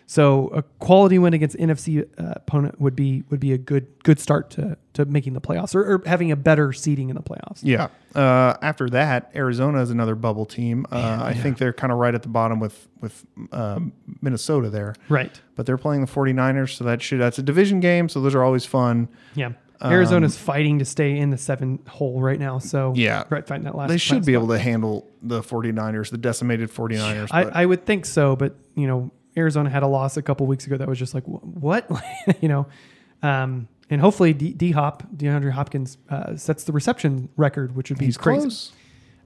So 0.07 0.49
a 0.49 0.61
quality 0.79 1.17
win 1.17 1.33
against 1.33 1.57
NFC 1.57 2.03
uh, 2.19 2.33
opponent 2.35 2.79
would 2.79 2.95
be 2.95 3.23
would 3.29 3.39
be 3.39 3.53
a 3.53 3.57
good 3.57 3.87
good 4.03 4.19
start 4.19 4.51
to 4.51 4.77
to 4.93 5.05
making 5.05 5.33
the 5.33 5.41
playoffs 5.41 5.73
or, 5.73 5.95
or 5.95 6.03
having 6.05 6.31
a 6.31 6.35
better 6.35 6.71
seeding 6.73 7.09
in 7.09 7.15
the 7.15 7.23
playoffs. 7.23 7.59
Yeah. 7.63 7.87
Uh, 8.13 8.55
after 8.61 8.87
that, 8.91 9.31
Arizona 9.35 9.81
is 9.81 9.89
another 9.89 10.13
bubble 10.15 10.45
team. 10.45 10.85
Uh, 10.91 11.19
I 11.23 11.33
think 11.33 11.57
they're 11.57 11.73
kind 11.73 11.91
of 11.91 11.97
right 11.99 12.13
at 12.13 12.21
the 12.21 12.29
bottom 12.29 12.59
with 12.59 12.87
with 13.01 13.25
um, 13.51 13.93
Minnesota 14.21 14.69
there. 14.69 14.93
Right. 15.09 15.39
But 15.55 15.65
they're 15.65 15.77
playing 15.77 16.01
the 16.01 16.07
49ers, 16.11 16.75
so 16.77 16.83
that 16.83 17.01
should 17.01 17.19
that's 17.19 17.39
a 17.39 17.43
division 17.43 17.79
game, 17.79 18.07
so 18.07 18.21
those 18.21 18.35
are 18.35 18.43
always 18.43 18.65
fun. 18.65 19.09
Yeah. 19.33 19.53
Arizona's 19.83 20.37
fighting 20.37 20.79
to 20.79 20.85
stay 20.85 21.17
in 21.17 21.29
the 21.31 21.37
seven 21.37 21.79
hole 21.87 22.21
right 22.21 22.39
now. 22.39 22.59
So 22.59 22.89
Um, 22.89 22.95
Yeah. 22.95 23.23
right, 23.29 23.45
fighting 23.45 23.65
that 23.65 23.75
last. 23.75 23.89
They 23.89 23.97
should 23.97 24.25
be 24.25 24.33
spot. 24.33 24.43
able 24.43 24.47
to 24.49 24.59
handle 24.59 25.11
the 25.21 25.41
49ers, 25.41 26.09
the 26.11 26.17
decimated 26.17 26.69
49ers. 26.71 27.27
I, 27.31 27.43
I 27.43 27.65
would 27.65 27.85
think 27.85 28.05
so, 28.05 28.35
but 28.35 28.55
you 28.75 28.87
know, 28.87 29.11
Arizona 29.37 29.69
had 29.69 29.83
a 29.83 29.87
loss 29.87 30.17
a 30.17 30.21
couple 30.21 30.47
weeks 30.47 30.65
ago 30.65 30.77
that 30.77 30.87
was 30.87 30.99
just 30.99 31.13
like, 31.13 31.23
what, 31.25 31.89
you 32.41 32.47
know, 32.47 32.67
um, 33.21 33.67
and 33.89 34.01
hopefully 34.01 34.33
D, 34.33 34.53
D 34.53 34.71
Hop, 34.71 35.03
DeAndre 35.15 35.51
Hopkins, 35.51 35.97
uh, 36.09 36.35
sets 36.35 36.63
the 36.63 36.71
reception 36.71 37.29
record, 37.37 37.75
which 37.75 37.89
would 37.89 37.99
be 37.99 38.05
he's 38.05 38.17
crazy. 38.17 38.41
close. 38.41 38.71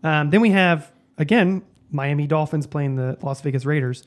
Um, 0.03 0.29
then 0.29 0.41
we 0.41 0.51
have 0.51 0.91
again 1.17 1.61
Miami 1.91 2.27
Dolphins 2.27 2.67
playing 2.67 2.95
the 2.95 3.17
Las 3.21 3.41
Vegas 3.41 3.65
Raiders. 3.65 4.03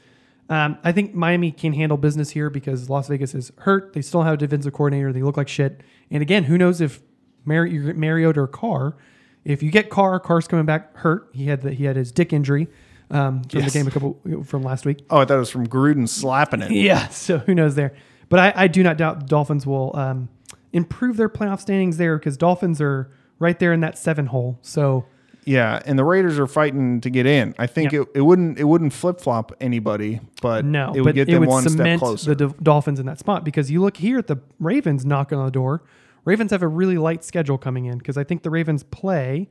Um, 0.48 0.76
I 0.84 0.92
think 0.92 1.14
Miami 1.14 1.52
can 1.52 1.72
handle 1.72 1.96
business 1.96 2.30
here 2.30 2.50
because 2.50 2.90
Las 2.90 3.08
Vegas 3.08 3.34
is 3.34 3.52
hurt. 3.58 3.92
They 3.94 4.02
still 4.02 4.22
have 4.22 4.34
a 4.34 4.36
defensive 4.36 4.72
coordinator. 4.72 5.12
They 5.12 5.22
look 5.22 5.36
like 5.36 5.48
shit. 5.48 5.80
And 6.10 6.20
again, 6.20 6.44
who 6.44 6.58
knows 6.58 6.80
if 6.80 7.00
Mar- 7.44 7.66
you 7.66 7.86
get 7.86 7.96
Mariota 7.96 8.40
or 8.40 8.48
Carr? 8.48 8.96
If 9.44 9.62
you 9.62 9.70
get 9.70 9.88
Carr, 9.88 10.20
Carr's 10.20 10.46
coming 10.46 10.66
back 10.66 10.96
hurt. 10.98 11.28
He 11.32 11.46
had 11.46 11.62
the, 11.62 11.72
he 11.72 11.84
had 11.84 11.96
his 11.96 12.12
dick 12.12 12.32
injury 12.32 12.68
um, 13.12 13.42
from 13.44 13.60
Yes. 13.60 13.72
the 13.72 13.78
game 13.78 13.86
a 13.86 13.90
couple 13.92 14.18
from 14.44 14.62
last 14.62 14.84
week. 14.84 15.04
Oh, 15.10 15.18
I 15.18 15.24
thought 15.24 15.36
it 15.36 15.38
was 15.38 15.50
from 15.50 15.66
Gruden 15.68 16.08
slapping 16.08 16.62
it. 16.62 16.70
Yeah, 16.72 17.06
so 17.10 17.38
who 17.38 17.54
knows 17.54 17.74
there? 17.76 17.94
But 18.28 18.38
I, 18.40 18.64
I 18.64 18.66
do 18.68 18.82
not 18.82 18.96
doubt 18.96 19.20
the 19.20 19.26
Dolphins 19.26 19.66
will 19.66 19.94
um, 19.94 20.28
improve 20.72 21.16
their 21.18 21.28
playoff 21.28 21.60
standings 21.60 21.98
there 21.98 22.18
because 22.18 22.36
Dolphins 22.36 22.80
are 22.80 23.10
right 23.38 23.58
there 23.58 23.72
in 23.72 23.80
that 23.80 23.98
seven 23.98 24.26
hole. 24.26 24.58
So 24.62 25.04
Yeah, 25.44 25.80
and 25.84 25.98
the 25.98 26.04
Raiders 26.04 26.38
are 26.38 26.46
fighting 26.46 27.00
to 27.02 27.10
get 27.10 27.26
in. 27.26 27.54
I 27.58 27.66
think 27.66 27.92
Yeah. 27.92 28.00
it, 28.02 28.08
it 28.14 28.20
wouldn't 28.22 28.58
it 28.58 28.64
wouldn't 28.64 28.92
flip 28.94 29.20
flop 29.20 29.52
anybody, 29.60 30.20
but 30.40 30.64
no, 30.64 30.92
it 30.94 31.02
would 31.02 31.14
get 31.14 31.26
them 31.26 31.40
would 31.40 31.48
one 31.48 31.68
step 31.68 31.98
closer. 31.98 32.30
the 32.34 32.48
Do- 32.48 32.54
Dolphins 32.62 32.98
in 33.00 33.06
that 33.06 33.18
spot 33.18 33.44
because 33.44 33.70
you 33.70 33.80
look 33.82 33.98
here 33.98 34.18
at 34.18 34.28
the 34.28 34.38
Ravens 34.58 35.04
knocking 35.04 35.36
on 35.38 35.44
the 35.44 35.50
door. 35.52 35.82
Ravens 36.24 36.52
have 36.52 36.62
a 36.62 36.68
really 36.68 36.96
light 36.98 37.24
schedule 37.24 37.58
coming 37.58 37.84
in 37.86 37.98
because 37.98 38.16
I 38.16 38.22
think 38.24 38.44
the 38.44 38.50
Ravens 38.50 38.84
play, 38.84 39.48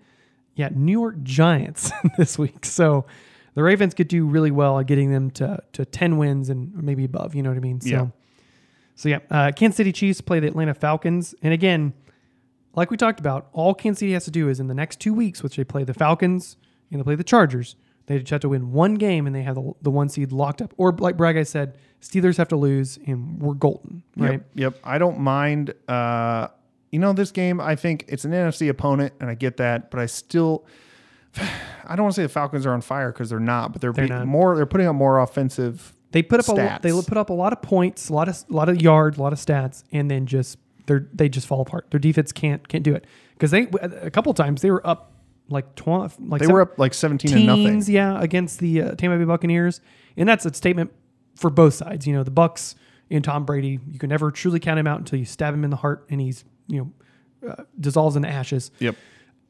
yeah, 0.55 0.69
New 0.73 0.93
York 0.93 1.21
Giants 1.21 1.91
this 2.17 2.39
week. 2.39 2.65
So 2.65 3.05
the 3.53 3.63
Ravens 3.63 3.93
could 3.93 4.07
do 4.07 4.25
really 4.25 4.51
well 4.51 4.79
at 4.79 4.87
getting 4.87 5.11
them 5.11 5.31
to 5.31 5.61
to 5.73 5.85
ten 5.85 6.17
wins 6.17 6.49
and 6.49 6.73
maybe 6.83 7.05
above. 7.05 7.35
You 7.35 7.43
know 7.43 7.49
what 7.49 7.57
I 7.57 7.61
mean? 7.61 7.81
So, 7.81 7.89
Yeah. 7.89 8.07
so 8.95 9.09
yeah, 9.09 9.19
uh, 9.29 9.51
Kansas 9.55 9.77
City 9.77 9.91
Chiefs 9.91 10.21
play 10.21 10.39
the 10.39 10.47
Atlanta 10.47 10.73
Falcons, 10.73 11.35
and 11.41 11.53
again, 11.53 11.93
like 12.75 12.89
we 12.91 12.97
talked 12.97 13.19
about, 13.19 13.49
all 13.53 13.73
Kansas 13.73 13.99
City 13.99 14.13
has 14.13 14.25
to 14.25 14.31
do 14.31 14.47
is 14.49 14.59
in 14.59 14.67
the 14.67 14.73
next 14.73 14.99
two 14.99 15.13
weeks, 15.13 15.43
which 15.43 15.55
they 15.57 15.63
play 15.63 15.83
the 15.83 15.93
Falcons 15.93 16.55
and 16.89 16.99
they 16.99 17.03
play 17.03 17.15
the 17.15 17.23
Chargers, 17.23 17.75
they 18.05 18.17
just 18.19 18.29
have 18.29 18.41
to 18.41 18.49
win 18.49 18.71
one 18.71 18.95
game 18.95 19.27
and 19.27 19.35
they 19.35 19.43
have 19.43 19.55
the, 19.55 19.73
the 19.81 19.91
one 19.91 20.07
seed 20.09 20.31
locked 20.31 20.61
up. 20.61 20.73
Or 20.77 20.91
like 20.93 21.17
Bragg 21.17 21.37
I 21.37 21.43
said, 21.43 21.77
Steelers 22.01 22.37
have 22.37 22.47
to 22.49 22.55
lose 22.55 22.97
and 23.05 23.41
we're 23.41 23.53
golden, 23.53 24.03
right? 24.15 24.31
Yep, 24.31 24.45
yep. 24.55 24.75
I 24.83 24.97
don't 24.97 25.19
mind. 25.19 25.73
Uh, 25.87 26.47
you 26.91 26.99
know, 26.99 27.13
this 27.13 27.31
game. 27.31 27.61
I 27.61 27.75
think 27.75 28.05
it's 28.07 28.25
an 28.25 28.31
NFC 28.31 28.69
opponent, 28.69 29.13
and 29.21 29.29
I 29.29 29.33
get 29.35 29.57
that, 29.57 29.91
but 29.91 29.99
I 29.99 30.05
still. 30.07 30.65
I 31.37 31.95
don't 31.95 32.03
want 32.03 32.15
to 32.15 32.21
say 32.21 32.23
the 32.23 32.29
Falcons 32.29 32.65
are 32.65 32.73
on 32.73 32.81
fire 32.81 33.11
because 33.11 33.29
they're 33.29 33.39
not, 33.39 33.71
but 33.73 33.81
they're, 33.81 33.93
They're 33.93 34.07
not. 34.07 34.27
more. 34.27 34.55
They're 34.55 34.65
putting 34.65 34.87
up 34.87 34.95
more 34.95 35.19
offensive. 35.19 35.93
They 36.11 36.21
put 36.21 36.39
up 36.41 36.47
a 36.49 36.51
lo- 36.51 36.77
they 36.81 36.91
put 36.91 37.17
up 37.17 37.29
a 37.29 37.33
lot 37.33 37.53
of 37.53 37.61
points, 37.61 38.09
a 38.09 38.13
lot 38.13 38.27
of 38.27 38.43
a 38.49 38.53
lot 38.53 38.67
of 38.69 38.81
yards, 38.81 39.17
a 39.17 39.21
lot 39.21 39.31
of 39.33 39.39
stats, 39.39 39.83
and 39.93 40.11
then 40.11 40.25
just 40.25 40.57
they're 40.87 41.07
they 41.13 41.29
just 41.29 41.47
fall 41.47 41.61
apart. 41.61 41.87
Their 41.91 41.99
defense 42.01 42.31
can't 42.33 42.67
can't 42.67 42.83
do 42.83 42.93
it 42.93 43.05
because 43.33 43.51
they 43.51 43.61
a 43.81 44.11
couple 44.11 44.33
times 44.33 44.61
they 44.61 44.71
were 44.71 44.85
up 44.85 45.13
like 45.47 45.73
twenty 45.75 46.13
like 46.19 46.39
They 46.39 46.45
seven- 46.47 46.53
were 46.53 46.61
up 46.61 46.77
like 46.77 46.93
seventeen 46.93 47.31
to 47.31 47.39
nothing. 47.45 47.81
yeah, 47.93 48.21
against 48.21 48.59
the 48.59 48.81
uh, 48.81 48.95
Tampa 48.95 49.17
Bay 49.17 49.23
Buccaneers, 49.23 49.79
and 50.17 50.27
that's 50.27 50.45
a 50.45 50.53
statement 50.53 50.91
for 51.37 51.49
both 51.49 51.75
sides. 51.75 52.05
You 52.05 52.13
know, 52.13 52.23
the 52.23 52.31
Bucks 52.31 52.75
and 53.09 53.23
Tom 53.23 53.45
Brady, 53.45 53.79
you 53.89 53.97
can 53.97 54.09
never 54.09 54.31
truly 54.31 54.59
count 54.59 54.79
him 54.79 54.87
out 54.87 54.99
until 54.99 55.17
you 55.17 55.25
stab 55.25 55.53
him 55.53 55.63
in 55.63 55.69
the 55.69 55.77
heart 55.77 56.05
and 56.09 56.19
he's 56.19 56.43
you 56.67 56.91
know 57.41 57.49
uh, 57.51 57.63
dissolves 57.79 58.17
into 58.17 58.27
ashes. 58.27 58.69
Yep. 58.79 58.95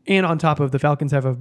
And 0.05 0.27
on 0.27 0.37
top 0.37 0.59
of 0.59 0.69
the 0.71 0.77
Falcons 0.79 1.11
have 1.11 1.25
a 1.25 1.37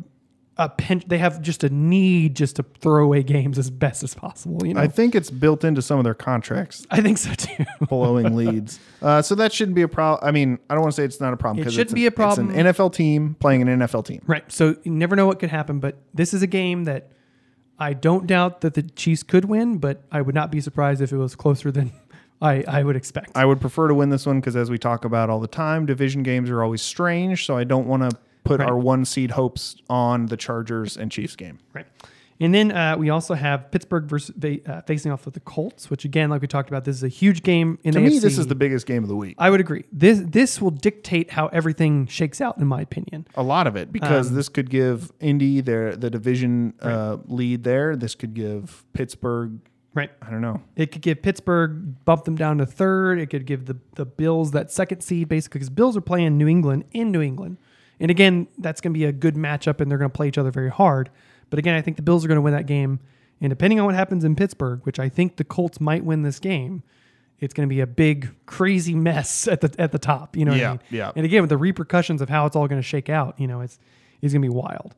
a 0.57 0.69
pinch. 0.69 1.05
they 1.07 1.17
have 1.19 1.41
just 1.41 1.65
a 1.65 1.71
need 1.71 2.37
just 2.37 2.57
to 2.57 2.63
throw 2.81 3.05
away 3.05 3.23
games 3.23 3.59
as 3.59 3.71
best 3.71 4.03
as 4.03 4.15
possible. 4.15 4.67
You 4.67 4.75
know, 4.75 4.81
I 4.81 4.89
think 4.89 5.15
it's 5.15 5.31
built 5.31 5.65
into 5.65 5.81
some 5.81 5.99
of 5.99 6.05
their 6.05 6.15
contracts, 6.15 6.87
I 6.91 7.01
think 7.01 7.17
so 7.19 7.33
too. 7.35 7.65
blowing 7.89 8.37
leads. 8.37 8.79
Uh, 9.01 9.23
so 9.23 9.35
that 9.37 9.53
shouldn't 9.53 9.75
be 9.75 9.83
a 9.83 9.89
problem. 9.89 10.27
I 10.29 10.33
mean, 10.33 10.59
I 10.69 10.75
don't 10.75 10.83
want 10.83 10.95
to 10.95 11.01
say 11.01 11.05
it's 11.05 11.21
not 11.21 11.33
a 11.33 11.37
problem. 11.37 11.61
It 11.63 11.65
'cause 11.65 11.73
shouldn't 11.75 11.89
it's 11.91 11.95
be 11.95 12.07
a 12.07 12.11
problem. 12.11 12.51
It's 12.51 12.59
an 12.59 12.67
NFL 12.67 12.93
team 12.93 13.37
playing 13.41 13.63
an 13.63 13.69
NFL 13.81 14.05
team. 14.05 14.21
Right. 14.27 14.51
So 14.53 14.77
you 14.83 14.93
never 14.93 15.17
know 15.17 15.27
what 15.27 15.39
could 15.39 15.51
happen, 15.51 15.81
but 15.81 15.97
this 16.13 16.35
is 16.35 16.43
a 16.43 16.47
game 16.47 16.85
that 16.85 17.11
I 17.79 17.95
don't 17.95 18.27
doubt 18.27 18.61
that 18.61 18.75
the 18.75 18.83
Chiefs 18.83 19.23
could 19.23 19.47
win, 19.47 19.79
but 19.79 20.03
I 20.13 20.21
would 20.21 20.35
not 20.35 20.51
be 20.51 20.61
surprised 20.61 21.01
if 21.01 21.13
it 21.13 21.17
was 21.17 21.35
closer 21.35 21.73
than 21.73 21.93
I, 22.43 22.65
I 22.69 22.83
would 22.83 22.97
expect. 22.97 23.31
I 23.35 23.47
would 23.47 23.61
prefer 23.61 23.89
to 23.89 23.95
win 23.95 24.11
this 24.11 24.27
one 24.27 24.41
because, 24.41 24.57
as 24.57 24.71
we 24.71 24.77
talk 24.79 25.07
about 25.07 25.31
all 25.31 25.41
the 25.41 25.47
time, 25.47 25.87
division 25.87 26.23
games 26.23 26.51
are 26.51 26.63
always 26.63 26.83
strange. 26.83 27.47
So 27.47 27.57
I 27.57 27.65
don't 27.65 27.87
want 27.87 28.03
to 28.11 28.19
put 28.45 28.61
Right. 28.61 28.69
our 28.69 28.79
one 28.79 29.05
seed 29.05 29.33
hopes 29.33 29.77
on 29.89 30.27
the 30.27 30.37
Chargers 30.37 30.97
and 30.97 31.11
Chiefs 31.11 31.37
game. 31.37 31.59
right. 31.75 31.87
And 32.43 32.55
then 32.55 32.73
uh, 32.73 32.97
we 32.97 33.11
also 33.11 33.35
have 33.35 33.71
Pittsburgh 33.71 34.05
versus 34.05 34.35
uh, 34.67 34.81
facing 34.87 35.13
off 35.13 35.27
with 35.27 35.35
the 35.35 35.41
Colts, 35.41 35.91
which 35.91 36.07
again, 36.07 36.31
like 36.31 36.41
we 36.41 36.49
talked 36.49 36.71
about, 36.71 36.87
this 36.87 36.97
is 36.97 37.03
a 37.03 37.09
huge 37.09 37.43
game 37.43 37.79
in 37.85 37.93
To 37.93 37.99
the 38.01 38.07
me, 38.07 38.17
AFC. 38.17 38.23
this 38.23 38.39
is 38.39 38.47
the 38.47 38.55
biggest 38.55 38.87
game 38.87 39.03
of 39.03 39.11
the 39.11 39.15
week. 39.17 39.35
I 39.39 39.51
would 39.51 39.61
agree. 39.61 39.85
This 39.93 40.23
this 40.25 40.59
will 40.59 40.71
dictate 40.71 41.33
how 41.33 41.49
everything 41.49 42.07
shakes 42.07 42.41
out, 42.41 42.57
in 42.57 42.67
my 42.67 42.81
opinion. 42.81 43.27
A 43.35 43.43
lot 43.43 43.67
of 43.67 43.77
it 43.77 43.93
because 43.93 44.31
Um, 44.31 44.37
this 44.37 44.49
could 44.49 44.71
give 44.71 45.13
Indy 45.21 45.61
their 45.61 45.95
the 45.95 46.09
division 46.09 46.73
uh, 46.81 47.19
lead 47.27 47.63
there. 47.65 47.95
This 47.95 48.15
could 48.15 48.33
give 48.33 48.87
Pittsburgh. 48.95 49.59
Right. 49.93 50.11
I 50.23 50.31
don't 50.31 50.41
know. 50.41 50.63
It 50.77 50.93
could 50.93 51.03
give 51.03 51.21
Pittsburgh 51.21 52.03
bump 52.07 52.25
them 52.25 52.37
down 52.37 52.57
to 52.57 52.65
third. 52.65 53.21
It 53.21 53.27
could 53.27 53.45
give 53.45 53.67
the 53.67 53.77
the 53.97 54.07
Bills 54.07 54.53
that 54.53 54.71
second 54.73 55.03
seed 55.03 55.29
basically 55.29 55.59
because 55.59 55.69
Bills 55.69 55.95
are 55.95 56.01
playing 56.01 56.39
New 56.39 56.49
England 56.49 56.85
in 56.93 57.11
New 57.13 57.21
England, 57.21 57.59
and 58.01 58.11
again 58.11 58.49
that's 58.59 58.81
going 58.81 58.93
to 58.93 58.99
be 58.99 59.05
a 59.05 59.13
good 59.13 59.35
matchup 59.37 59.81
and 59.81 59.91
they're 59.91 59.99
going 59.99 60.11
to 60.11 60.17
play 60.17 60.29
each 60.29 60.39
other 60.39 60.51
very 60.51 60.71
hard. 60.71 61.11
But 61.51 61.59
again, 61.59 61.75
I 61.75 61.83
think 61.83 61.97
the 61.97 62.03
Bills 62.03 62.25
are 62.25 62.29
going 62.29 62.37
to 62.37 62.43
win 62.43 62.55
that 62.55 62.67
game, 62.67 63.01
and 63.41 63.51
depending 63.51 63.79
on 63.81 63.87
what 63.87 63.95
happens 63.95 64.25
in 64.25 64.37
Pittsburgh, 64.37 64.81
which 64.85 64.99
I 65.01 65.09
think 65.09 65.37
the 65.37 65.45
Colts 65.45 65.81
might 65.81 66.05
win 66.05 66.23
this 66.23 66.39
game, 66.39 66.83
it's 67.41 67.53
going 67.55 67.69
to 67.69 67.75
be 67.75 67.81
a 67.81 67.87
big 67.87 68.35
crazy 68.47 68.95
mess 68.95 69.49
at 69.49 69.61
the 69.61 69.75
at 69.79 69.93
the 69.93 69.99
top. 69.99 70.37
You 70.37 70.45
know 70.45 70.53
what 70.53 70.61
Yeah, 70.61 70.69
I 70.69 70.73
mean? 70.73 70.81
yeah. 70.91 71.13
And 71.17 71.25
again, 71.27 71.43
with 71.43 71.51
the 71.51 71.57
repercussions 71.57 72.21
of 72.23 72.29
how 72.29 72.47
it's 72.47 72.55
all 72.57 72.69
going 72.69 72.81
to 72.81 72.87
shake 72.87 73.09
out, 73.09 73.39
you 73.39 73.47
know, 73.47 73.61
it's 73.61 73.79
it's 74.23 74.33
going 74.33 74.43
to 74.43 74.49
be 74.49 74.55
wild. 74.55 74.95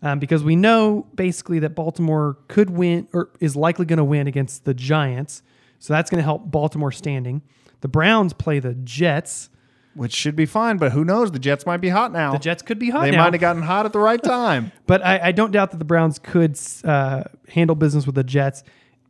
Um, 0.00 0.20
because 0.20 0.44
we 0.44 0.54
know 0.54 1.08
basically 1.16 1.58
that 1.58 1.70
Baltimore 1.70 2.38
could 2.46 2.70
win 2.70 3.08
or 3.12 3.30
is 3.40 3.56
likely 3.56 3.84
going 3.84 3.96
to 3.96 4.04
win 4.04 4.28
against 4.28 4.64
the 4.64 4.72
Giants. 4.72 5.42
So 5.80 5.92
that's 5.92 6.08
going 6.08 6.18
to 6.18 6.24
help 6.24 6.48
Baltimore 6.52 6.92
standing. 6.92 7.42
The 7.80 7.88
Browns 7.88 8.32
play 8.32 8.60
the 8.60 8.74
Jets. 8.74 9.50
Which 9.98 10.14
should 10.14 10.36
be 10.36 10.46
fine, 10.46 10.78
but 10.78 10.92
who 10.92 11.04
knows? 11.04 11.30
The 11.32 11.38
Jets 11.38 11.66
might 11.66 11.78
be 11.82 11.88
hot 11.90 12.12
now. 12.12 12.32
The 12.32 12.38
Jets 12.38 12.62
could 12.62 12.78
be 12.78 12.90
hot 12.90 13.02
They 13.02 13.10
now. 13.10 13.24
might 13.24 13.32
have 13.34 13.40
gotten 13.40 13.62
hot 13.62 13.84
at 13.84 13.92
the 13.92 13.98
right 13.98 14.22
time. 14.22 14.72
but 14.86 15.04
I, 15.04 15.18
I 15.28 15.32
don't 15.32 15.50
doubt 15.50 15.72
that 15.72 15.78
the 15.78 15.84
Browns 15.84 16.18
could 16.18 16.58
uh, 16.84 17.24
handle 17.48 17.76
business 17.76 18.06
with 18.06 18.14
the 18.14 18.24
Jets. 18.24 18.62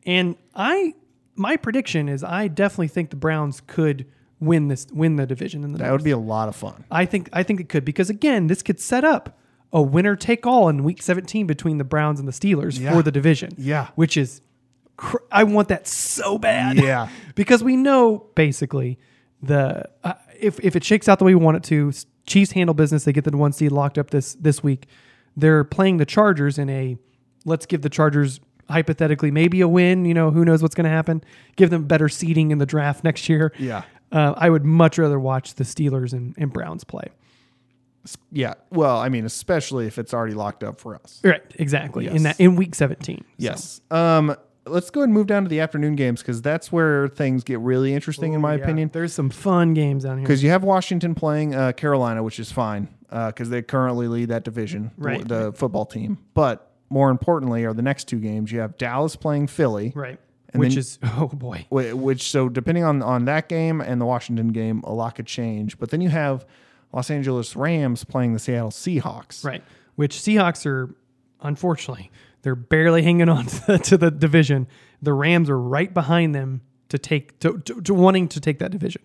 And 0.07 0.37
I 0.55 0.95
my 1.37 1.57
prediction 1.57 2.09
is 2.09 2.25
I 2.25 2.49
definitely 2.49 2.89
think 2.89 3.11
the 3.11 3.17
Browns 3.17 3.61
could 3.67 4.07
win 4.41 4.69
this 4.69 4.87
win 4.93 5.17
the 5.17 5.27
division 5.27 5.63
in 5.65 5.73
the 5.73 5.79
That 5.79 5.93
would 5.93 6.03
be 6.05 6.11
a 6.11 6.19
lot 6.19 6.49
of 6.49 6.57
fun. 6.57 6.85
I 6.91 7.05
think 7.05 7.29
I 7.33 7.43
think 7.43 7.61
it 7.61 7.69
could 7.69 7.85
because 7.85 8.09
again, 8.11 8.47
this 8.47 8.63
could 8.63 8.81
set 8.81 9.05
up 9.05 9.39
a 9.73 9.83
winner 9.83 10.17
take 10.17 10.47
all 10.47 10.69
in 10.71 10.83
Week 10.83 11.03
17 11.03 11.47
between 11.47 11.77
the 11.79 11.85
Browns 11.85 12.19
and 12.19 12.27
the 12.27 12.33
Steelers 12.33 12.81
Yeah. 12.81 12.93
for 12.95 13.03
the 13.03 13.13
division. 13.13 13.51
Yeah. 13.59 13.89
which 13.97 14.17
is 14.17 14.41
cr- 14.97 15.19
I 15.31 15.45
want 15.45 15.69
that 15.69 15.87
so 15.87 16.39
bad. 16.39 16.79
Yeah. 16.79 17.09
because 17.35 17.63
we 17.63 17.77
know 17.77 18.27
basically 18.35 18.99
the 19.43 19.89
uh, 20.03 20.15
if 20.41 20.59
if 20.61 20.77
it 20.77 20.85
shakes 20.85 21.09
out 21.09 21.19
the 21.19 21.25
way 21.25 21.35
we 21.35 21.43
want 21.43 21.57
it 21.57 21.63
to, 21.65 21.93
Chiefs 22.27 22.53
handle 22.53 22.75
business. 22.75 23.05
They 23.05 23.13
get 23.13 23.25
the 23.25 23.37
one 23.37 23.53
seed 23.53 23.73
locked 23.73 23.99
up 23.99 24.11
this 24.11 24.35
this 24.35 24.63
week. 24.63 24.87
They're 25.37 25.65
playing 25.65 25.99
the 25.99 26.07
Chargers 26.07 26.59
in 26.59 26.69
a 26.71 26.97
let's 27.45 27.67
give 27.67 27.83
the 27.83 27.91
Chargers 27.91 28.41
hypothetically 28.69 29.31
maybe 29.31 29.61
a 29.61 29.69
win. 29.69 30.05
You 30.05 30.15
know 30.15 30.31
who 30.31 30.45
knows 30.45 30.63
what's 30.63 30.75
going 30.75 30.85
to 30.85 30.91
happen. 30.91 31.23
Give 31.57 31.71
them 31.71 31.85
better 31.85 32.09
seeding 32.09 32.51
in 32.51 32.59
the 32.59 32.67
draft 32.67 33.05
next 33.05 33.29
year. 33.29 33.53
Yeah. 33.59 33.83
Uh, 34.11 34.35
I 34.37 34.49
would 34.49 34.65
much 34.65 34.99
rather 34.99 35.21
watch 35.21 35.55
the 35.55 35.65
Steelers 35.65 36.13
and, 36.13 36.35
and 36.39 36.51
Browns 36.53 36.83
play. 36.83 37.09
Yeah. 38.33 38.55
Well, 38.71 38.97
I 38.97 39.11
mean, 39.11 39.27
especially 39.27 39.87
if 39.87 39.99
it's 39.99 40.15
already 40.15 40.35
locked 40.35 40.65
up 40.65 40.81
for 40.81 40.95
us. 40.95 41.21
Right, 41.23 41.43
exactly. 41.57 42.07
In 42.07 42.23
that 42.23 42.41
in 42.41 42.57
week 42.57 42.75
17. 42.75 43.19
So, 43.19 43.25
Yes. 43.37 43.81
Um, 43.91 44.35
let's 44.71 44.91
go 44.91 45.01
ahead 45.01 45.09
and 45.09 45.15
move 45.15 45.27
down 45.27 45.43
to 45.45 45.49
the 45.49 45.61
afternoon 45.61 45.97
games 45.97 46.21
because 46.23 46.41
that's 46.43 46.71
where 46.73 47.09
things 47.09 47.45
get 47.45 47.59
really 47.61 47.95
interesting, 47.95 48.33
in 48.33 48.41
my 48.41 48.55
yeah, 48.57 48.63
opinion. 48.63 48.91
There's 48.93 49.13
some 49.13 49.31
fun 49.31 49.75
games 49.75 50.05
down 50.05 50.19
here. 50.19 50.25
Because 50.27 50.43
you 50.43 50.51
have 50.51 50.63
Washington 50.65 51.15
playing 51.15 51.55
uh, 51.55 51.73
Carolina, 51.73 52.23
which 52.23 52.39
is 52.41 52.53
fine 52.53 52.89
because 53.11 53.49
they 53.51 53.63
currently 53.63 54.07
lead 54.09 54.29
that 54.29 54.45
division, 54.45 54.91
the- 54.99 55.05
Right. 55.05 55.27
the, 55.29 55.53
football 55.53 55.87
team. 55.87 56.19
But 56.35 56.71
more 56.91 57.11
importantly, 57.11 57.65
are 57.65 57.73
the 57.73 57.83
next 57.83 58.05
two 58.09 58.19
games. 58.21 58.53
You 58.53 58.61
have 58.61 58.77
Dallas 58.79 59.17
playing 59.17 59.47
Philly, 59.49 59.93
Right. 59.95 60.19
And 60.55 60.61
Which 60.61 60.71
then- 60.71 60.79
is 60.79 60.99
oh 61.03 61.27
boy. 61.29 61.67
which 61.71 62.23
so 62.31 62.49
depending 62.49 62.83
on 62.85 63.03
on 63.03 63.27
that 63.27 63.49
game 63.51 63.83
and 63.83 64.01
the 64.01 64.07
Washington 64.07 64.49
game, 64.49 64.81
a 64.85 64.93
lot 64.95 65.15
could 65.17 65.27
change. 65.27 65.79
But 65.79 65.91
then 65.91 66.01
you 66.01 66.09
have 66.09 66.47
Los 66.93 67.11
Angeles 67.11 67.55
Rams 67.55 68.05
playing 68.05 68.33
the 68.33 68.39
Seattle 68.39 68.71
Seahawks. 68.71 69.45
Right. 69.45 69.63
Which 69.97 70.17
Seahawks 70.17 70.65
are 70.65 70.95
unfortunately 71.43 72.11
they're 72.43 72.55
barely 72.55 73.03
hanging 73.03 73.29
on 73.29 73.47
to 73.47 73.67
the, 73.67 73.79
to 73.79 73.99
the 73.99 74.11
division. 74.11 74.67
The 75.03 75.13
Rams 75.13 75.49
are 75.51 75.59
right 75.59 75.93
behind 75.93 76.35
them 76.35 76.63
to 76.89 76.99
take 76.99 77.39
to, 77.41 77.59
to, 77.61 77.81
to 77.83 77.95
wanting 77.95 78.29
to 78.29 78.41
take 78.41 78.59
that 78.61 78.71
division. 78.71 79.03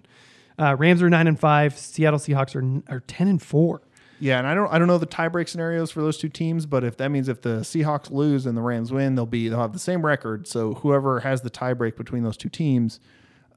Uh, 0.58 0.76
Rams 0.78 1.02
are 1.02 1.10
nine 1.10 1.28
and 1.28 1.40
five. 1.40 1.78
Seattle 1.78 2.20
Seahawks 2.20 2.56
are 2.56 2.94
are 2.94 3.00
ten 3.02 3.28
and 3.28 3.42
four. 3.42 3.82
Yeah, 4.20 4.38
and 4.38 4.48
I 4.48 4.54
don't 4.54 4.72
I 4.72 4.78
don't 4.80 4.88
know 4.88 4.98
the 5.00 5.08
tiebreak 5.08 5.50
scenarios 5.50 5.92
for 5.92 6.02
those 6.02 6.18
two 6.18 6.30
teams, 6.30 6.66
but 6.66 6.84
if 6.84 6.96
that 6.98 7.10
means 7.10 7.28
if 7.28 7.42
the 7.42 7.58
Seahawks 7.62 8.10
lose 8.12 8.46
and 8.46 8.56
the 8.56 8.62
Rams 8.62 8.92
win, 8.92 9.16
they'll 9.16 9.26
be 9.26 9.50
they'll 9.50 9.60
have 9.60 9.74
the 9.74 9.80
same 9.80 10.06
record. 10.06 10.48
So 10.48 10.76
whoever 10.76 11.20
has 11.22 11.42
the 11.42 11.50
tiebreak 11.50 11.98
between 11.98 12.24
those 12.24 12.38
two 12.38 12.50
teams 12.50 13.00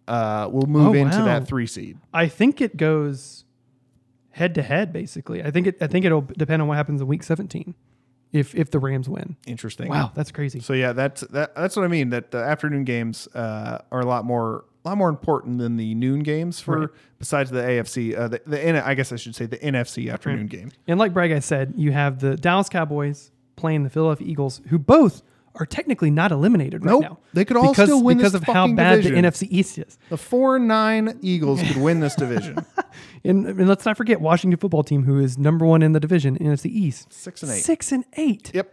uh, 0.08 0.48
will 0.50 0.66
move 0.66 0.88
Oh, 0.88 0.94
into 0.94 1.18
wow. 1.18 1.24
that 1.26 1.46
three 1.46 1.66
seed. 1.66 1.98
I 2.14 2.26
think 2.28 2.60
it 2.60 2.76
goes 2.76 3.44
head 4.30 4.54
to 4.54 4.62
head 4.62 4.92
basically. 4.92 5.42
I 5.44 5.50
think 5.50 5.66
it 5.68 5.76
I 5.80 5.86
think 5.86 6.04
it'll 6.04 6.22
depend 6.22 6.62
on 6.62 6.68
what 6.68 6.76
happens 6.76 7.00
in 7.00 7.06
week 7.06 7.22
17 7.22 7.74
if 8.38 8.54
if 8.54 8.70
the 8.70 8.78
Rams 8.78 9.08
win. 9.08 9.36
Interesting. 9.46 9.88
Wow, 9.88 10.12
that's 10.14 10.30
crazy. 10.30 10.60
So 10.60 10.72
yeah, 10.72 10.92
that's 10.92 11.22
that, 11.22 11.54
that's 11.54 11.76
what 11.76 11.84
I 11.84 11.88
mean. 11.88 12.10
That 12.10 12.30
the 12.30 12.38
afternoon 12.38 12.84
games 12.84 13.28
uh, 13.34 13.78
are 13.90 14.00
a 14.00 14.06
lot 14.06 14.24
more 14.24 14.64
a 14.84 14.88
lot 14.90 14.98
more 14.98 15.08
important 15.08 15.58
than 15.58 15.76
the 15.76 15.94
noon 15.94 16.20
games 16.22 16.60
for 16.60 16.78
Right. 16.80 16.88
besides 17.18 17.50
the 17.50 17.60
AFC. 17.60 18.16
Uh, 18.16 18.28
the, 18.28 18.40
the 18.46 18.86
I 18.86 18.94
guess 18.94 19.12
I 19.12 19.16
should 19.16 19.34
say 19.34 19.46
the 19.46 19.58
NFC 19.58 20.12
afternoon 20.12 20.46
game. 20.46 20.70
And 20.86 20.98
like 20.98 21.12
Bragg 21.12 21.32
I 21.32 21.40
said, 21.40 21.74
you 21.76 21.92
have 21.92 22.20
the 22.20 22.36
Dallas 22.36 22.68
Cowboys 22.68 23.30
playing 23.56 23.82
the 23.82 23.90
Philadelphia 23.90 24.28
Eagles, 24.28 24.60
who 24.68 24.78
both 24.78 25.22
are 25.58 25.66
technically 25.66 26.10
not 26.10 26.32
eliminated 26.32 26.84
right 26.84 26.90
Nope. 26.92 27.02
now. 27.02 27.18
They 27.32 27.44
could 27.44 27.56
all 27.56 27.72
because, 27.72 27.88
still 27.88 28.02
win 28.02 28.18
because 28.18 28.34
of 28.34 28.44
how 28.44 28.66
bad 28.72 28.96
division. 29.02 29.22
the 29.22 29.28
NFC 29.28 29.48
East 29.50 29.78
is. 29.78 29.98
The 30.10 30.16
four 30.18 30.58
nine 30.58 31.18
Eagles 31.22 31.62
could 31.62 31.76
win 31.78 32.00
this 32.00 32.14
division. 32.14 32.64
And, 33.24 33.46
and 33.46 33.68
let's 33.68 33.84
not 33.84 33.96
forget 33.96 34.20
Washington 34.20 34.58
football 34.58 34.84
team, 34.84 35.02
who 35.02 35.18
is 35.18 35.36
number 35.36 35.66
one 35.66 35.82
in 35.82 35.92
the 35.92 36.00
division, 36.00 36.38
NFC 36.38 36.66
East. 36.66 37.12
Six 37.12 37.42
and 37.42 37.52
eight. 37.52 37.62
Six 37.62 37.92
and 37.92 38.04
eight. 38.16 38.54
Yep. 38.54 38.72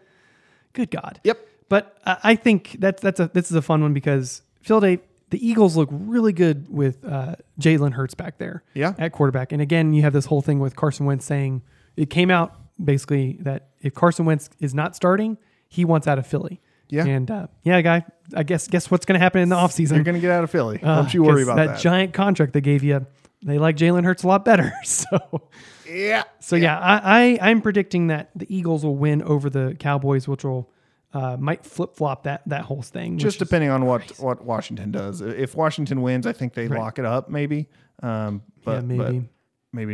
Good 0.74 0.92
God. 0.92 1.20
Yep. 1.24 1.40
But 1.70 1.98
I 2.06 2.18
I 2.24 2.36
think 2.36 2.78
that's 2.80 3.02
that's 3.02 3.20
a 3.20 3.30
this 3.34 3.50
is 3.50 3.58
a 3.58 3.62
fun 3.62 3.82
one 3.82 3.94
because 3.94 4.44
Philadelphia, 4.62 5.04
the 5.32 5.46
Eagles 5.46 5.76
look 5.76 5.90
really 5.92 6.32
good 6.34 6.70
with 6.70 7.04
uh, 7.04 7.36
Jalen 7.60 7.94
Hurts 7.94 8.14
back 8.14 8.38
there. 8.38 8.64
Yeah. 8.74 8.94
At 8.98 9.12
quarterback, 9.12 9.52
and 9.52 9.62
again, 9.62 9.94
you 9.94 10.04
have 10.04 10.14
this 10.14 10.26
whole 10.28 10.42
thing 10.42 10.60
with 10.60 10.76
Carson 10.76 11.06
Wentz 11.06 11.26
saying 11.26 11.64
it 11.98 12.10
came 12.10 12.30
out 12.30 12.56
basically 12.82 13.38
that 13.42 13.70
if 13.82 13.94
Carson 13.94 14.26
Wentz 14.26 14.50
is 14.60 14.74
not 14.74 14.96
starting, 14.96 15.38
he 15.68 15.84
wants 15.84 16.08
out 16.08 16.18
of 16.20 16.28
Philly. 16.28 16.62
Yeah. 16.90 17.06
And 17.06 17.30
uh, 17.32 17.48
yeah, 17.64 17.82
guy, 17.82 18.06
I 18.36 18.44
guess 18.44 18.68
guess 18.68 18.92
what's 18.92 19.06
going 19.06 19.20
to 19.20 19.24
happen 19.24 19.42
in 19.42 19.50
the 19.50 19.56
offseason? 19.56 19.96
You're 19.96 20.04
going 20.04 20.16
to 20.16 20.22
get 20.22 20.32
out 20.32 20.44
of 20.44 20.52
Philly. 20.52 20.80
Uh, 20.82 21.02
Don't 21.02 21.14
you 21.14 21.24
worry 21.24 21.44
about 21.44 21.56
that, 21.58 21.68
that. 21.68 21.80
giant 21.80 22.14
contract 22.14 22.54
they 22.54 22.62
gave 22.62 22.84
you. 22.84 23.06
They 23.44 23.58
like 23.58 23.76
Jalen 23.76 24.06
Hurts 24.06 24.24
a 24.24 24.28
lot 24.28 24.46
better. 24.46 24.72
So 24.84 25.50
yeah. 25.90 26.24
so 26.40 26.56
yeah, 26.56 26.80
I, 26.80 27.38
I 27.40 27.50
I'm 27.50 27.62
predicting 27.62 28.08
that 28.08 28.30
the 28.36 28.54
Eagles 28.54 28.84
will 28.86 28.96
win 28.96 29.22
over 29.22 29.50
the 29.50 29.76
Cowboys, 29.80 30.28
which 30.28 30.44
will 30.44 30.70
uh, 31.14 31.38
might 31.40 31.66
flip 31.66 31.96
flop 31.96 32.24
that 32.24 32.42
that 32.48 32.64
whole 32.66 32.82
thing. 32.82 33.18
Just 33.18 33.38
depending 33.40 33.70
on 33.70 33.86
what, 33.86 34.12
what 34.20 34.44
Washington 34.44 34.92
does. 34.92 35.22
If 35.22 35.56
Washington 35.56 36.02
wins, 36.02 36.26
I 36.26 36.34
think 36.34 36.54
they 36.54 36.68
lock 36.68 37.00
it 37.00 37.06
up, 37.06 37.30
maybe. 37.30 37.70
Um, 38.02 38.42
but, 38.64 38.72
Yeah, 38.72 38.80
but 38.80 38.86
maybe. 39.14 39.30
maybe 39.72 39.94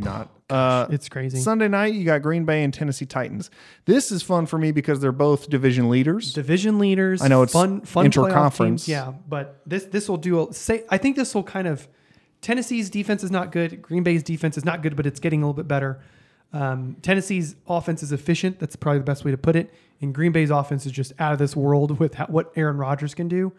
not. 0.49 0.55
uh, 0.55 0.87
it's 0.91 1.09
crazy. 1.09 1.39
Sunday 1.39 1.67
night, 1.67 1.93
you 1.93 2.05
got 2.05 2.21
Green 2.21 2.45
Bay 2.45 2.63
and 2.63 2.73
Tennessee 2.73 3.05
Titans. 3.05 3.49
This 3.85 4.11
is 4.11 4.21
fun 4.21 4.45
for 4.45 4.57
me 4.57 4.71
because 4.71 4.99
they're 4.99 5.11
both 5.11 5.49
division 5.49 5.89
leaders. 5.89 6.33
Division 6.33 6.79
leaders. 6.79 7.21
I 7.21 7.27
know 7.27 7.43
it's 7.43 7.53
fun, 7.53 7.81
fun 7.81 8.09
interconference. 8.09 8.57
teams, 8.57 8.87
Yeah, 8.87 9.13
but 9.27 9.61
this 9.65 9.85
this 9.85 10.09
will 10.09 10.17
do. 10.17 10.49
A, 10.49 10.53
say, 10.53 10.83
I 10.89 10.97
think 10.97 11.15
this 11.15 11.33
will 11.33 11.43
kind 11.43 11.67
of. 11.67 11.87
Tennessee's 12.41 12.89
defense 12.89 13.21
is 13.21 13.31
not 13.31 13.51
good. 13.51 13.81
Green 13.81 14.03
Bay's 14.03 14.23
defense 14.23 14.57
is 14.57 14.63
not 14.63 14.81
good, 14.81 14.95
but 14.95 15.05
it's 15.05 15.19
getting 15.19 15.43
a 15.43 15.45
little 15.45 15.61
bit 15.61 15.67
better. 15.67 15.99
Um, 16.53 16.95
Tennessee's 17.01 17.55
offense 17.67 18.01
is 18.01 18.11
efficient. 18.11 18.59
That's 18.59 18.75
probably 18.75 18.99
the 18.99 19.05
best 19.05 19.25
way 19.25 19.31
to 19.31 19.37
put 19.37 19.55
it. 19.55 19.73
And 20.01 20.15
Green 20.15 20.31
Bay's 20.31 20.49
offense 20.49 20.85
is 20.85 20.91
just 20.91 21.11
out 21.19 21.33
of 21.33 21.39
this 21.39 21.55
world 21.55 21.99
with 21.99 22.13
how, 22.13 22.27
what 22.27 22.51
Aaron 22.55 22.77
Rodgers 22.77 23.13
can 23.13 23.27
do. 23.27 23.51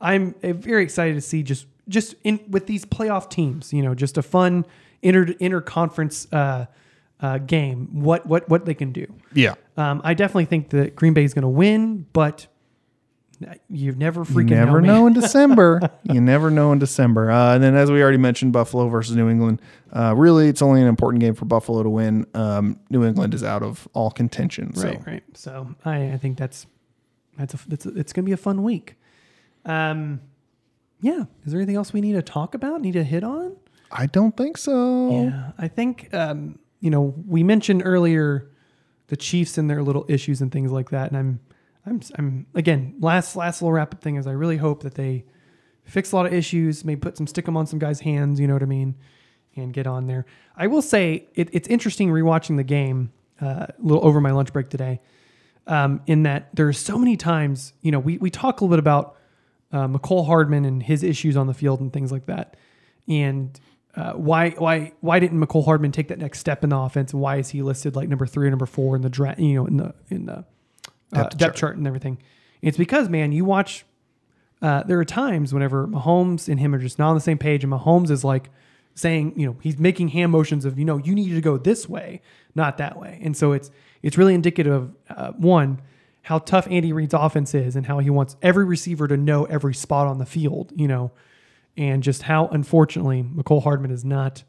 I'm 0.00 0.34
uh, 0.42 0.52
very 0.52 0.82
excited 0.82 1.14
to 1.14 1.20
see 1.20 1.42
just 1.42 1.66
just 1.88 2.14
in 2.24 2.40
with 2.48 2.66
these 2.66 2.84
playoff 2.84 3.30
teams. 3.30 3.72
You 3.72 3.82
know, 3.82 3.94
just 3.94 4.18
a 4.18 4.22
fun 4.22 4.66
inter 5.04 5.26
interconference 5.26 6.26
uh, 6.32 6.66
uh, 7.20 7.38
game. 7.38 8.02
What 8.02 8.26
what 8.26 8.48
what 8.48 8.64
they 8.64 8.74
can 8.74 8.92
do. 8.92 9.06
Yeah. 9.32 9.54
Um, 9.76 10.00
I 10.04 10.14
definitely 10.14 10.46
think 10.46 10.70
that 10.70 10.96
Green 10.96 11.14
Bay 11.14 11.24
is 11.24 11.34
going 11.34 11.42
to 11.42 11.48
win, 11.48 12.06
but 12.12 12.46
you 13.68 13.92
never 13.92 14.20
You 14.20 14.26
freaking 14.26 14.50
never 14.50 14.80
know, 14.80 14.94
know 14.94 15.06
in 15.06 15.12
December. 15.12 15.80
you 16.04 16.20
never 16.20 16.50
know 16.50 16.72
in 16.72 16.78
December. 16.78 17.30
Uh, 17.30 17.54
and 17.54 17.62
then, 17.62 17.74
as 17.74 17.90
we 17.90 18.02
already 18.02 18.18
mentioned, 18.18 18.52
Buffalo 18.52 18.88
versus 18.88 19.16
New 19.16 19.28
England. 19.28 19.60
Uh, 19.92 20.14
really, 20.16 20.48
it's 20.48 20.62
only 20.62 20.80
an 20.80 20.86
important 20.86 21.20
game 21.20 21.34
for 21.34 21.44
Buffalo 21.44 21.82
to 21.82 21.90
win. 21.90 22.26
Um, 22.34 22.78
New 22.90 23.04
England 23.04 23.34
is 23.34 23.42
out 23.42 23.62
of 23.62 23.88
all 23.92 24.10
contention. 24.10 24.74
So. 24.74 24.88
Right, 24.88 25.06
right. 25.06 25.24
So 25.34 25.74
I, 25.84 26.12
I 26.12 26.16
think 26.18 26.38
that's 26.38 26.66
that's 27.36 27.54
a, 27.54 27.68
that's 27.68 27.86
a, 27.86 27.88
it's 27.96 28.12
going 28.12 28.24
to 28.24 28.28
be 28.28 28.32
a 28.32 28.36
fun 28.36 28.62
week. 28.62 28.94
Um, 29.64 30.20
yeah. 31.00 31.24
Is 31.44 31.52
there 31.52 31.60
anything 31.60 31.76
else 31.76 31.92
we 31.92 32.00
need 32.00 32.14
to 32.14 32.22
talk 32.22 32.54
about? 32.54 32.80
Need 32.80 32.92
to 32.92 33.04
hit 33.04 33.24
on? 33.24 33.56
I 33.90 34.06
don't 34.06 34.36
think 34.36 34.56
so. 34.58 35.24
Yeah, 35.24 35.52
I 35.58 35.68
think 35.68 36.12
um, 36.12 36.58
you 36.80 36.90
know 36.90 37.14
we 37.26 37.42
mentioned 37.42 37.82
earlier 37.84 38.50
the 39.08 39.16
Chiefs 39.16 39.58
and 39.58 39.68
their 39.68 39.82
little 39.82 40.04
issues 40.08 40.40
and 40.40 40.50
things 40.50 40.72
like 40.72 40.90
that, 40.90 41.10
and 41.10 41.16
I'm 41.18 41.40
I'm 41.86 42.00
I'm 42.18 42.46
again 42.54 42.96
last 43.00 43.36
last 43.36 43.62
little 43.62 43.72
wrap 43.72 43.94
up 43.94 44.00
thing 44.02 44.16
is 44.16 44.26
I 44.26 44.32
really 44.32 44.56
hope 44.56 44.82
that 44.82 44.94
they 44.94 45.24
fix 45.84 46.12
a 46.12 46.16
lot 46.16 46.26
of 46.26 46.32
issues, 46.32 46.84
maybe 46.84 47.00
put 47.00 47.16
some 47.16 47.26
stick 47.26 47.46
'em 47.46 47.56
on 47.56 47.66
some 47.66 47.78
guys' 47.78 48.00
hands, 48.00 48.40
you 48.40 48.46
know 48.46 48.54
what 48.54 48.62
I 48.62 48.66
mean, 48.66 48.94
and 49.54 49.72
get 49.72 49.86
on 49.86 50.06
there. 50.06 50.24
I 50.56 50.66
will 50.66 50.82
say 50.82 51.28
it, 51.34 51.50
it's 51.52 51.68
interesting 51.68 52.08
rewatching 52.08 52.56
the 52.56 52.64
game 52.64 53.12
uh, 53.40 53.66
a 53.68 53.74
little 53.78 54.04
over 54.04 54.20
my 54.20 54.30
lunch 54.30 54.52
break 54.52 54.70
today, 54.70 55.00
um, 55.66 56.00
in 56.06 56.22
that 56.22 56.48
there's 56.54 56.78
so 56.78 56.96
many 56.98 57.16
times 57.16 57.74
you 57.82 57.92
know 57.92 57.98
we 57.98 58.18
we 58.18 58.30
talk 58.30 58.60
a 58.60 58.64
little 58.64 58.74
bit 58.74 58.78
about 58.78 59.16
uh, 59.72 59.86
Mecole 59.86 60.26
Hardman 60.26 60.64
and 60.64 60.82
his 60.82 61.02
issues 61.02 61.36
on 61.36 61.46
the 61.46 61.54
field 61.54 61.80
and 61.80 61.92
things 61.92 62.10
like 62.10 62.26
that, 62.26 62.56
and 63.06 63.60
uh, 63.96 64.12
why 64.14 64.50
why 64.50 64.92
why 65.00 65.20
didn't 65.20 65.38
Mecole 65.38 65.64
Hardman 65.64 65.92
take 65.92 66.08
that 66.08 66.18
next 66.18 66.40
step 66.40 66.64
in 66.64 66.70
the 66.70 66.76
offense? 66.76 67.12
And 67.12 67.20
why 67.20 67.36
is 67.36 67.50
he 67.50 67.62
listed 67.62 67.94
like 67.94 68.08
number 68.08 68.26
three 68.26 68.46
or 68.46 68.50
number 68.50 68.66
four 68.66 68.96
in 68.96 69.02
the 69.02 69.08
draft? 69.08 69.38
You 69.38 69.54
know, 69.54 69.66
in 69.66 69.76
the 69.76 69.94
in 70.10 70.26
the 70.26 70.44
uh, 71.12 71.22
depth, 71.24 71.38
chart. 71.38 71.56
chart. 71.56 71.76
and 71.76 71.86
everything. 71.86 72.18
It's 72.60 72.76
because 72.76 73.08
man, 73.08 73.32
you 73.32 73.44
watch. 73.44 73.84
Uh, 74.62 74.82
there 74.84 74.98
are 74.98 75.04
times 75.04 75.52
whenever 75.52 75.86
Mahomes 75.86 76.48
and 76.48 76.58
him 76.58 76.74
are 76.74 76.78
just 76.78 76.98
not 76.98 77.10
on 77.10 77.14
the 77.14 77.20
same 77.20 77.38
page, 77.38 77.64
and 77.64 77.72
Mahomes 77.72 78.10
is 78.10 78.24
like 78.24 78.48
saying, 78.94 79.38
you 79.38 79.46
know, 79.46 79.56
he's 79.60 79.78
making 79.78 80.08
hand 80.08 80.32
motions 80.32 80.64
of, 80.64 80.78
you 80.78 80.84
know, 80.84 80.96
you 80.96 81.14
need 81.14 81.34
to 81.34 81.40
go 81.40 81.58
this 81.58 81.88
way, 81.88 82.22
not 82.54 82.78
that 82.78 82.98
way, 82.98 83.20
and 83.22 83.36
so 83.36 83.52
it's 83.52 83.70
it's 84.02 84.16
really 84.16 84.34
indicative 84.34 84.72
of 84.72 84.94
uh, 85.10 85.32
one 85.32 85.80
how 86.22 86.38
tough 86.38 86.66
Andy 86.70 86.90
Reid's 86.90 87.12
offense 87.12 87.54
is, 87.54 87.76
and 87.76 87.86
how 87.86 87.98
he 87.98 88.08
wants 88.08 88.36
every 88.40 88.64
receiver 88.64 89.06
to 89.06 89.16
know 89.16 89.44
every 89.44 89.74
spot 89.74 90.06
on 90.06 90.18
the 90.18 90.24
field, 90.24 90.72
you 90.74 90.88
know, 90.88 91.10
and 91.76 92.02
just 92.02 92.22
how 92.22 92.46
unfortunately 92.48 93.22
Mecole 93.22 93.62
Hardman 93.62 93.90
is 93.90 94.04
not 94.04 94.44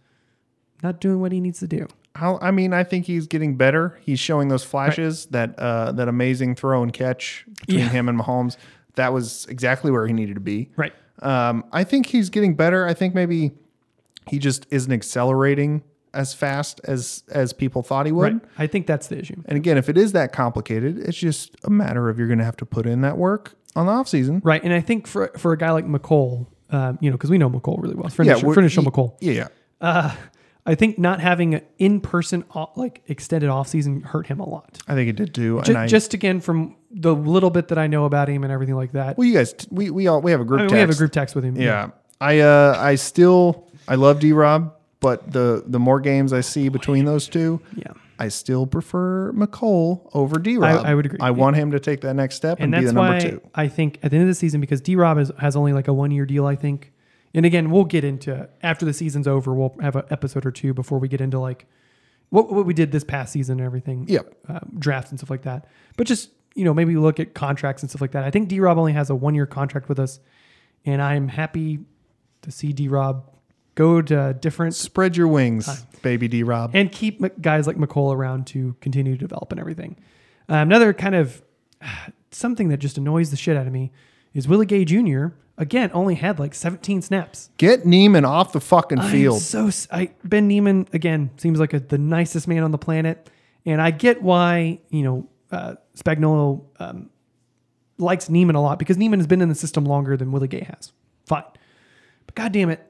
not 0.83 0.99
doing 0.99 1.19
what 1.21 1.31
he 1.31 1.39
needs 1.41 1.59
to 1.59 1.67
do. 1.67 1.87
How, 2.15 2.37
I 2.41 2.51
mean, 2.51 2.71
I 2.73 2.83
think 2.83 3.05
he's 3.07 3.27
getting 3.27 3.57
better. 3.57 3.97
He's 4.01 4.19
showing 4.19 4.47
those 4.47 4.63
flashes 4.63 5.25
that 5.27 5.57
uh, 5.59 5.91
that 5.93 6.07
amazing 6.07 6.55
throw 6.55 6.81
and 6.83 6.93
catch 6.93 7.45
between 7.61 7.79
Yeah. 7.79 7.89
him 7.89 8.07
and 8.09 8.19
Mahomes. 8.19 8.57
that 8.95 9.11
was 9.11 9.45
exactly 9.49 9.91
where 9.91 10.07
he 10.07 10.13
needed 10.13 10.35
to 10.35 10.39
be. 10.41 10.69
Right. 10.77 10.93
Um, 11.19 11.65
I 11.73 11.83
think 11.83 12.05
he's 12.05 12.29
getting 12.29 12.55
better. 12.55 12.85
I 12.87 12.93
think 12.93 13.13
maybe 13.13 13.51
he 14.27 14.39
just 14.39 14.65
isn't 14.71 14.91
accelerating 14.91 15.83
as 16.13 16.33
fast 16.33 16.79
as 16.85 17.23
as 17.29 17.51
people 17.51 17.83
thought 17.83 18.05
he 18.05 18.11
would. 18.13 18.33
Right. 18.33 18.41
I 18.57 18.67
think 18.67 18.87
that's 18.87 19.07
the 19.07 19.17
issue. 19.19 19.35
And 19.45 19.57
again, 19.57 19.77
if 19.77 19.89
it 19.89 19.97
is 19.97 20.13
that 20.13 20.31
complicated, 20.31 20.97
it's 20.99 21.17
just 21.17 21.55
a 21.65 21.69
matter 21.69 22.07
of 22.09 22.17
you're 22.17 22.27
going 22.29 22.39
to 22.39 22.45
have 22.45 22.57
to 22.57 22.65
put 22.65 22.85
in 22.85 23.01
that 23.01 23.17
work 23.17 23.55
on 23.75 23.85
the 23.87 23.91
off 23.91 24.07
season. 24.07 24.41
Right. 24.45 24.63
And 24.63 24.71
I 24.73 24.79
think 24.79 25.07
for 25.07 25.29
for 25.37 25.51
a 25.51 25.57
guy 25.57 25.71
like 25.71 25.85
Mecole, 25.85 26.47
um, 26.71 26.97
you 27.01 27.09
know, 27.09 27.17
because 27.17 27.29
we 27.29 27.37
know 27.37 27.49
Mecole 27.49 27.81
really 27.81 27.95
well. 27.95 28.09
Friend, 28.09 28.31
of, 28.31 28.41
friend 28.41 28.65
of 28.65 28.71
he- 28.71 28.81
Mecole. 28.81 29.15
Yeah, 29.21 29.47
I 30.67 30.73
think 30.73 30.97
not 30.97 31.19
having 31.19 31.53
an 31.55 31.61
in 31.77 32.01
person 32.01 32.43
like 32.75 33.03
extended 33.07 33.49
off 33.49 33.67
season 33.67 34.01
hurt 34.01 34.25
him 34.27 34.39
a 34.39 34.49
lot. 34.49 34.79
I 34.87 34.95
think 34.95 35.09
it 35.09 35.15
did 35.15 35.35
too. 35.35 35.61
Ju- 35.61 35.71
and 35.71 35.77
I, 35.77 35.87
just 35.87 36.13
again 36.15 36.39
from 36.41 36.75
the 36.89 37.13
little 37.13 37.51
bit 37.51 37.67
that 37.67 37.77
I 37.77 37.85
know 37.87 38.05
about 38.05 38.29
him 38.29 38.43
and 38.43 38.51
everything 38.51 38.75
like 38.75 38.93
that. 38.93 39.17
well, 39.17 39.27
you 39.27 39.33
guys, 39.35 39.53
we 39.69 39.91
we 39.91 40.07
all 40.07 40.21
we 40.21 40.31
have 40.31 40.41
a 40.41 40.45
group. 40.45 40.61
I 40.61 40.63
mean, 40.63 40.69
text. 40.69 40.73
we 40.75 40.79
have 40.79 40.89
a 40.89 40.95
group 40.95 41.11
text 41.11 41.35
with 41.35 41.43
him. 41.43 41.55
Yeah, 41.55 41.91
I 42.19 42.39
uh 42.39 42.75
I 42.79 42.95
still 42.95 43.67
I 43.87 43.93
love 43.95 44.19
D 44.19 44.33
Rob, 44.33 44.73
but 45.01 45.31
the 45.31 45.63
the 45.67 45.79
more 45.79 45.99
games 45.99 46.33
I 46.33 46.41
see 46.41 46.69
between 46.69 47.05
those 47.05 47.27
two, 47.27 47.61
Yeah. 47.75 47.93
I 48.17 48.29
still 48.29 48.65
prefer 48.65 49.31
Mecole 49.33 50.09
over 50.13 50.39
D 50.39 50.57
Rob. 50.57 50.85
I 50.85 50.95
would 50.95 51.05
agree. 51.05 51.19
I 51.21 51.31
want 51.31 51.55
him 51.55 51.71
to 51.71 51.79
take 51.79 52.01
that 52.01 52.13
next 52.13 52.35
step 52.35 52.59
and, 52.59 52.73
and 52.73 52.81
be 52.81 52.87
the 52.87 52.93
number 52.93 53.11
why 53.11 53.19
two. 53.19 53.41
I 53.53 53.67
think 53.67 53.99
at 54.03 54.11
the 54.11 54.17
end 54.17 54.23
of 54.23 54.29
the 54.29 54.35
season, 54.35 54.61
because 54.61 54.81
D 54.81 54.95
Rob 54.95 55.17
has 55.37 55.55
only 55.55 55.73
like 55.73 55.87
a 55.87 55.93
one 55.93 56.11
year 56.11 56.25
deal, 56.25 56.45
I 56.45 56.55
think. 56.55 56.93
And 57.33 57.45
again, 57.45 57.69
we'll 57.69 57.83
get 57.83 58.05
into 58.05 58.47
after 58.63 58.85
the 58.85 58.93
season's 58.93 59.27
over. 59.27 59.53
We'll 59.53 59.75
have 59.81 59.97
an 59.97 60.05
episode 60.09 60.45
or 60.45 60.51
two 60.51 60.73
before 60.73 60.99
we 60.99 61.09
get 61.09 61.19
into 61.19 61.39
like 61.39 61.65
what 62.29 62.51
what 62.51 62.65
we 62.65 62.73
did 62.73 62.91
this 62.91 63.03
past 63.03 63.33
season 63.33 63.59
and 63.59 63.65
everything. 63.65 64.05
Yep. 64.07 64.33
uh, 64.47 64.59
drafts 64.79 65.11
and 65.11 65.19
stuff 65.19 65.29
like 65.29 65.41
that. 65.43 65.67
But 65.97 66.07
just 66.07 66.29
you 66.55 66.63
know, 66.63 66.73
maybe 66.73 66.95
look 66.95 67.19
at 67.19 67.33
contracts 67.33 67.83
and 67.83 67.91
stuff 67.91 67.99
like 67.99 68.11
that. 68.11 68.23
I 68.23 68.31
think 68.31 68.47
D 68.47 68.61
Rob 68.61 68.77
only 68.77 68.93
has 68.93 69.09
a 69.09 69.15
one 69.15 69.35
year 69.35 69.45
contract 69.45 69.89
with 69.89 69.99
us, 69.99 70.19
and 70.85 71.01
I'm 71.01 71.27
happy 71.27 71.79
to 72.43 72.51
see 72.51 72.71
D 72.71 72.87
Rob 72.87 73.29
go 73.75 74.01
to 74.01 74.33
different 74.39 74.73
Spread 74.75 75.15
your 75.17 75.27
wings, 75.27 75.83
baby 76.01 76.27
D 76.27 76.43
Rob. 76.43 76.71
and 76.73 76.91
keep 76.91 77.23
m- 77.23 77.31
guys 77.41 77.67
like 77.67 77.77
Mecole 77.77 78.13
around 78.15 78.47
to 78.47 78.75
continue 78.81 79.13
to 79.13 79.19
develop 79.19 79.51
and 79.51 79.59
everything. 79.59 79.95
Um, 80.49 80.59
another 80.69 80.93
kind 80.93 81.15
of 81.15 81.41
something 82.31 82.69
that 82.69 82.77
just 82.77 82.97
annoys 82.97 83.31
the 83.31 83.37
shit 83.37 83.55
out 83.57 83.67
of 83.67 83.73
me 83.73 83.91
is 84.33 84.47
Willie 84.47 84.65
Gay 84.65 84.85
Jr. 84.85 85.27
Again, 85.57 85.89
only 85.93 86.15
had 86.15 86.37
like 86.37 86.53
17 86.53 87.01
snaps. 87.01 87.49
Get 87.57 87.85
Niemann 87.85 88.25
off 88.25 88.51
the 88.51 88.59
fucking 88.59 88.99
I'm 88.99 89.09
field. 89.09 89.41
so 89.41 89.67
s- 89.67 89.87
I, 89.89 90.11
Ben 90.25 90.47
Niemann 90.49 90.87
again 90.91 91.29
seems 91.37 91.59
like 91.61 91.73
a, 91.73 91.79
the 91.79 91.97
nicest 91.97 92.45
man 92.47 92.61
on 92.63 92.71
the 92.71 92.77
planet, 92.77 93.29
and 93.65 93.81
I 93.81 93.91
get 93.91 94.21
why 94.21 94.79
you 94.89 95.03
know 95.03 95.29
uh, 95.51 95.75
Spagnuolo 95.97 96.65
um, 96.79 97.09
likes 97.97 98.29
Niemann 98.29 98.55
a 98.57 98.61
lot 98.61 98.79
because 98.79 98.97
Niemann 98.97 99.19
has 99.21 99.27
been 99.27 99.41
in 99.41 99.47
the 99.47 99.55
system 99.55 99.85
longer 99.85 100.17
than 100.17 100.33
Willie 100.33 100.49
Gay 100.49 100.67
has. 100.75 100.91
Fine, 101.25 101.43
but 102.25 102.35
God 102.35 102.51
damn 102.51 102.69
it, 102.69 102.85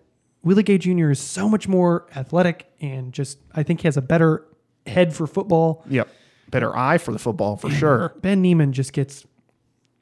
Willie 0.45 0.63
Gay 0.63 0.77
Jr. 0.77 1.10
is 1.10 1.19
so 1.19 1.49
much 1.49 1.67
more 1.67 2.08
athletic 2.15 2.71
and 2.79 3.12
just 3.12 3.39
I 3.53 3.63
think 3.63 3.81
he 3.81 3.88
has 3.88 3.97
a 3.97 4.01
better 4.01 4.45
head 4.88 5.13
for 5.13 5.27
football. 5.27 5.84
Yep. 5.89 6.08
Better 6.51 6.73
eye 6.77 6.99
for 6.99 7.12
the 7.12 7.19
football 7.19 7.58
for 7.58 7.69
sure. 7.69 8.13
Ben 8.21 8.41
Niemann 8.41 8.71
just 8.71 8.93
gets 8.93 9.25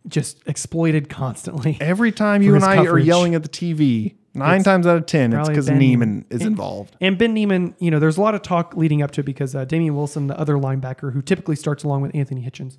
just 0.08 0.44
exploited 0.46 1.10
constantly. 1.10 1.78
Every 1.82 2.12
time 2.12 2.42
you 2.42 2.54
and 2.56 2.64
I 2.64 2.86
are 2.86 3.00
yelling 3.00 3.36
at 3.36 3.44
the 3.44 3.50
TV, 3.50 4.16
nine 4.34 4.58
It's 4.58 4.66
times 4.66 4.86
out 4.86 4.98
of 4.98 5.06
ten, 5.06 5.32
it's 5.32 5.48
because 5.48 5.70
Niemann 5.70 6.26
is 6.30 6.42
And- 6.42 6.50
involved. 6.50 6.98
And 7.00 7.18
Ben 7.18 7.34
Niemann, 7.34 7.74
you 7.80 7.90
know, 7.90 8.00
there's 8.00 8.18
a 8.18 8.22
lot 8.22 8.36
of 8.36 8.42
talk 8.42 8.76
leading 8.76 9.02
up 9.02 9.12
to 9.12 9.22
it 9.22 9.24
because 9.24 9.56
uh, 9.56 9.64
Damien 9.64 9.96
Wilson, 9.96 10.28
the 10.28 10.38
other 10.38 10.56
linebacker 10.56 11.14
who 11.14 11.22
typically 11.22 11.56
starts 11.56 11.86
along 11.86 12.02
with 12.02 12.14
Anthony 12.14 12.42
Hitchens, 12.44 12.78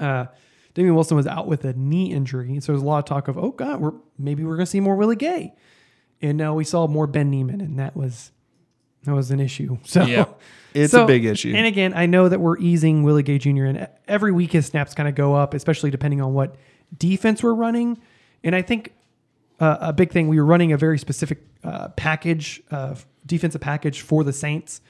uh, 0.00 0.26
Damien 0.74 0.96
Wilson 0.96 1.16
was 1.16 1.28
out 1.28 1.46
with 1.46 1.64
a 1.64 1.72
knee 1.74 2.12
injury. 2.12 2.58
So 2.60 2.72
there's 2.72 2.82
a 2.82 2.84
lot 2.84 2.98
of 2.98 3.04
talk 3.04 3.28
of, 3.28 3.38
oh 3.38 3.52
God, 3.52 3.80
we're 3.80 3.92
maybe 4.18 4.42
we're 4.42 4.56
going 4.56 4.66
to 4.66 4.70
see 4.70 4.80
more 4.80 4.96
Willie 4.96 5.14
Gay. 5.14 5.54
And 6.24 6.38
now 6.38 6.54
we 6.54 6.64
saw 6.64 6.86
more 6.86 7.06
Ben 7.06 7.30
Niemann, 7.30 7.60
and 7.60 7.78
that 7.78 7.96
was 7.96 8.32
that 9.04 9.14
was 9.14 9.30
an 9.30 9.40
issue. 9.40 9.78
So 9.84 10.04
Yeah. 10.04 10.24
It's 10.72 10.92
so- 10.92 11.04
a 11.04 11.06
big 11.06 11.24
issue. 11.24 11.52
And 11.54 11.66
again, 11.66 11.92
I 11.94 12.06
know 12.06 12.28
that 12.28 12.40
we're 12.40 12.58
easing 12.58 13.02
Willie 13.04 13.22
Gay 13.22 13.38
Jr. 13.38 13.64
and 13.66 13.88
every 14.08 14.32
week 14.32 14.52
his 14.52 14.66
snaps 14.66 14.94
kind 14.94 15.08
of 15.08 15.14
go 15.14 15.34
up, 15.34 15.54
especially 15.54 15.90
depending 15.90 16.20
on 16.20 16.34
what 16.34 16.56
defense 16.96 17.42
we're 17.42 17.54
running. 17.54 17.98
And 18.42 18.56
I 18.56 18.62
think 18.62 18.92
uh, 19.60 19.76
a 19.80 19.92
big 19.92 20.10
thing 20.10 20.26
we 20.28 20.40
were 20.40 20.44
running 20.46 20.72
a 20.72 20.76
very 20.76 20.98
specific 20.98 21.44
uh, 21.62 21.88
package, 21.90 22.60
uh, 22.72 22.96
defensive 23.26 23.60
package 23.60 24.00
for 24.00 24.24
the 24.24 24.32
Saints 24.32 24.80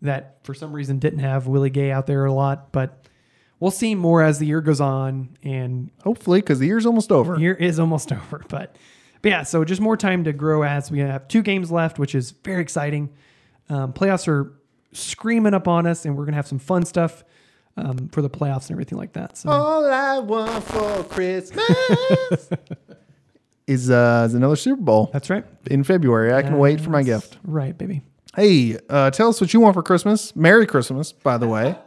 that 0.00 0.38
for 0.44 0.54
some 0.54 0.72
reason 0.72 0.98
didn't 0.98 1.18
have 1.18 1.46
Willie 1.46 1.68
Gay 1.70 1.90
out 1.90 2.06
there 2.06 2.24
a 2.24 2.32
lot, 2.32 2.72
but 2.72 3.06
we'll 3.60 3.70
see 3.70 3.94
more 3.94 4.22
as 4.22 4.38
the 4.38 4.46
year 4.46 4.60
goes 4.60 4.80
on. 4.80 5.36
And 5.42 5.90
Hopefully, 6.04 6.40
because 6.40 6.58
the 6.58 6.66
year's 6.66 6.86
almost 6.86 7.12
over. 7.12 7.34
The 7.34 7.40
year 7.42 7.54
is 7.54 7.78
almost 7.78 8.12
over, 8.18 8.42
but 8.48 8.76
but 9.24 9.30
yeah, 9.30 9.42
so 9.42 9.64
just 9.64 9.80
more 9.80 9.96
time 9.96 10.24
to 10.24 10.34
grow 10.34 10.64
as 10.64 10.90
we 10.90 10.98
have 10.98 11.26
two 11.28 11.40
games 11.40 11.72
left, 11.72 11.98
which 11.98 12.14
is 12.14 12.32
very 12.32 12.60
exciting. 12.60 13.08
Um, 13.70 13.94
playoffs 13.94 14.28
are 14.28 14.52
screaming 14.92 15.54
up 15.54 15.66
on 15.66 15.86
us, 15.86 16.04
and 16.04 16.14
we're 16.14 16.26
gonna 16.26 16.36
have 16.36 16.46
some 16.46 16.58
fun 16.58 16.84
stuff 16.84 17.24
um, 17.78 18.10
for 18.10 18.20
the 18.20 18.28
playoffs 18.28 18.68
and 18.68 18.72
everything 18.72 18.98
like 18.98 19.14
that. 19.14 19.38
So 19.38 19.48
All 19.48 19.90
I 19.90 20.18
want 20.18 20.62
for 20.64 21.04
Christmas 21.04 21.66
is 23.66 23.90
uh, 23.90 24.26
is 24.28 24.34
another 24.34 24.56
Super 24.56 24.82
Bowl 24.82 25.08
that's 25.10 25.30
right, 25.30 25.46
in 25.70 25.84
February. 25.84 26.34
I 26.34 26.42
can 26.42 26.58
wait 26.58 26.78
for 26.78 26.90
my 26.90 27.02
gift. 27.02 27.38
Right, 27.44 27.78
baby. 27.78 28.02
Hey, 28.36 28.76
uh, 28.90 29.10
tell 29.10 29.30
us 29.30 29.40
what 29.40 29.54
you 29.54 29.60
want 29.60 29.72
for 29.72 29.82
Christmas. 29.82 30.36
Merry 30.36 30.66
Christmas, 30.66 31.12
by 31.12 31.38
the 31.38 31.48
way. 31.48 31.76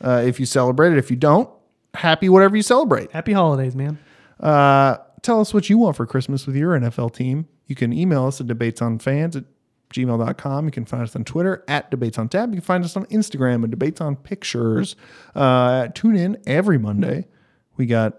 Uh, 0.00 0.22
if 0.24 0.38
you 0.38 0.46
celebrate 0.46 0.92
it, 0.92 0.96
if 0.98 1.10
you 1.10 1.16
don't, 1.16 1.50
happy 1.92 2.28
whatever 2.28 2.54
you 2.54 2.62
celebrate. 2.62 3.10
Happy 3.10 3.32
holidays, 3.32 3.74
man. 3.74 3.98
Uh, 4.38 4.98
tell 5.28 5.42
us 5.42 5.52
what 5.52 5.68
you 5.68 5.76
want 5.76 5.94
for 5.94 6.06
Christmas 6.06 6.46
with 6.46 6.56
your 6.56 6.78
NFL 6.78 7.12
team. 7.12 7.46
You 7.66 7.74
can 7.74 7.92
email 7.92 8.26
us 8.26 8.40
at 8.40 8.46
debatesonfans 8.46 9.36
at 9.36 9.44
gmail.com. 9.92 10.64
You 10.64 10.70
can 10.70 10.86
find 10.86 11.02
us 11.02 11.14
on 11.14 11.24
Twitter 11.24 11.64
at 11.68 11.90
Debates 11.90 12.18
on 12.18 12.30
Tap. 12.30 12.48
You 12.48 12.54
can 12.54 12.62
find 12.62 12.82
us 12.82 12.96
on 12.96 13.04
Instagram 13.06 13.62
at 13.62 13.70
Debates 13.70 14.00
on 14.00 14.16
Pictures. 14.16 14.96
Uh, 15.34 15.88
tune 15.88 16.16
in 16.16 16.40
every 16.46 16.78
Monday. 16.78 17.26
We 17.76 17.84
got 17.84 18.14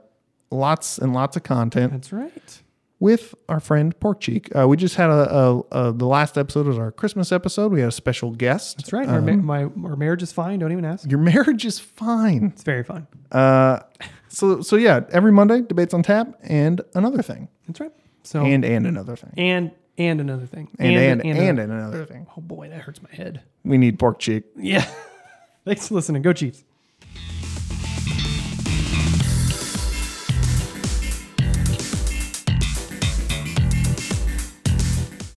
lots 0.52 1.00
and 1.00 1.12
lots 1.12 1.36
of 1.36 1.41
content 1.41 1.93
That's 1.93 2.13
right. 2.13 2.62
With 2.99 3.33
our 3.47 3.59
friend 3.59 3.97
Pork 3.99 4.19
Cheek. 4.19 4.49
Uh, 4.55 4.67
we 4.67 4.75
just 4.77 4.95
had 4.95 5.09
a, 5.09 5.33
a, 5.33 5.59
a 5.71 5.91
the 5.93 6.05
last 6.05 6.38
episode 6.38 6.67
was 6.67 6.77
our 6.77 6.91
Christmas 6.91 7.31
episode. 7.31 7.71
We 7.71 7.79
had 7.79 7.89
a 7.89 7.93
special 7.93 8.31
guest. 8.31 8.77
That's 8.77 8.93
right. 8.93 9.07
our, 9.07 9.21
ma- 9.21 9.33
my 9.35 9.63
our 9.88 9.95
marriage 9.95 10.21
is 10.23 10.31
fine. 10.31 10.59
Don't 10.59 10.71
even 10.71 10.85
ask. 10.85 11.09
Your 11.09 11.19
marriage 11.19 11.65
is 11.65 11.79
fine. 11.79 12.51
It's 12.53 12.63
very 12.63 12.83
fine. 12.83 13.07
Uh, 13.31 13.79
so 14.27 14.62
so 14.62 14.75
yeah, 14.75 15.01
every 15.12 15.31
Monday 15.31 15.62
debates 15.62 15.93
on 15.93 16.03
tap 16.03 16.33
and 16.43 16.81
another 16.93 17.21
thing 17.21 17.47
That's 17.67 17.79
right. 17.79 17.91
So 18.23 18.43
and 18.45 18.63
and 18.65 18.85
another 18.85 19.15
thing 19.15 19.33
and 19.38 19.71
and 19.97 20.21
another 20.21 20.45
thing 20.45 20.67
and 20.77 20.95
and 20.97 21.21
and, 21.25 21.59
another- 21.59 21.73
another 21.73 22.05
thing. 22.05 22.27
oh 22.38 22.41
boy, 22.41 22.69
that 22.69 22.81
hurts 22.81 23.01
my 23.01 23.09
head. 23.12 23.41
We 23.63 23.77
need 23.77 23.97
pork 23.97 24.19
cheek. 24.19 24.43
Yeah. 24.55 24.85
Thanks 25.65 25.88
for 25.88 25.95
listening. 25.95 26.21
Go 26.21 26.33
Chiefs. 26.33 26.63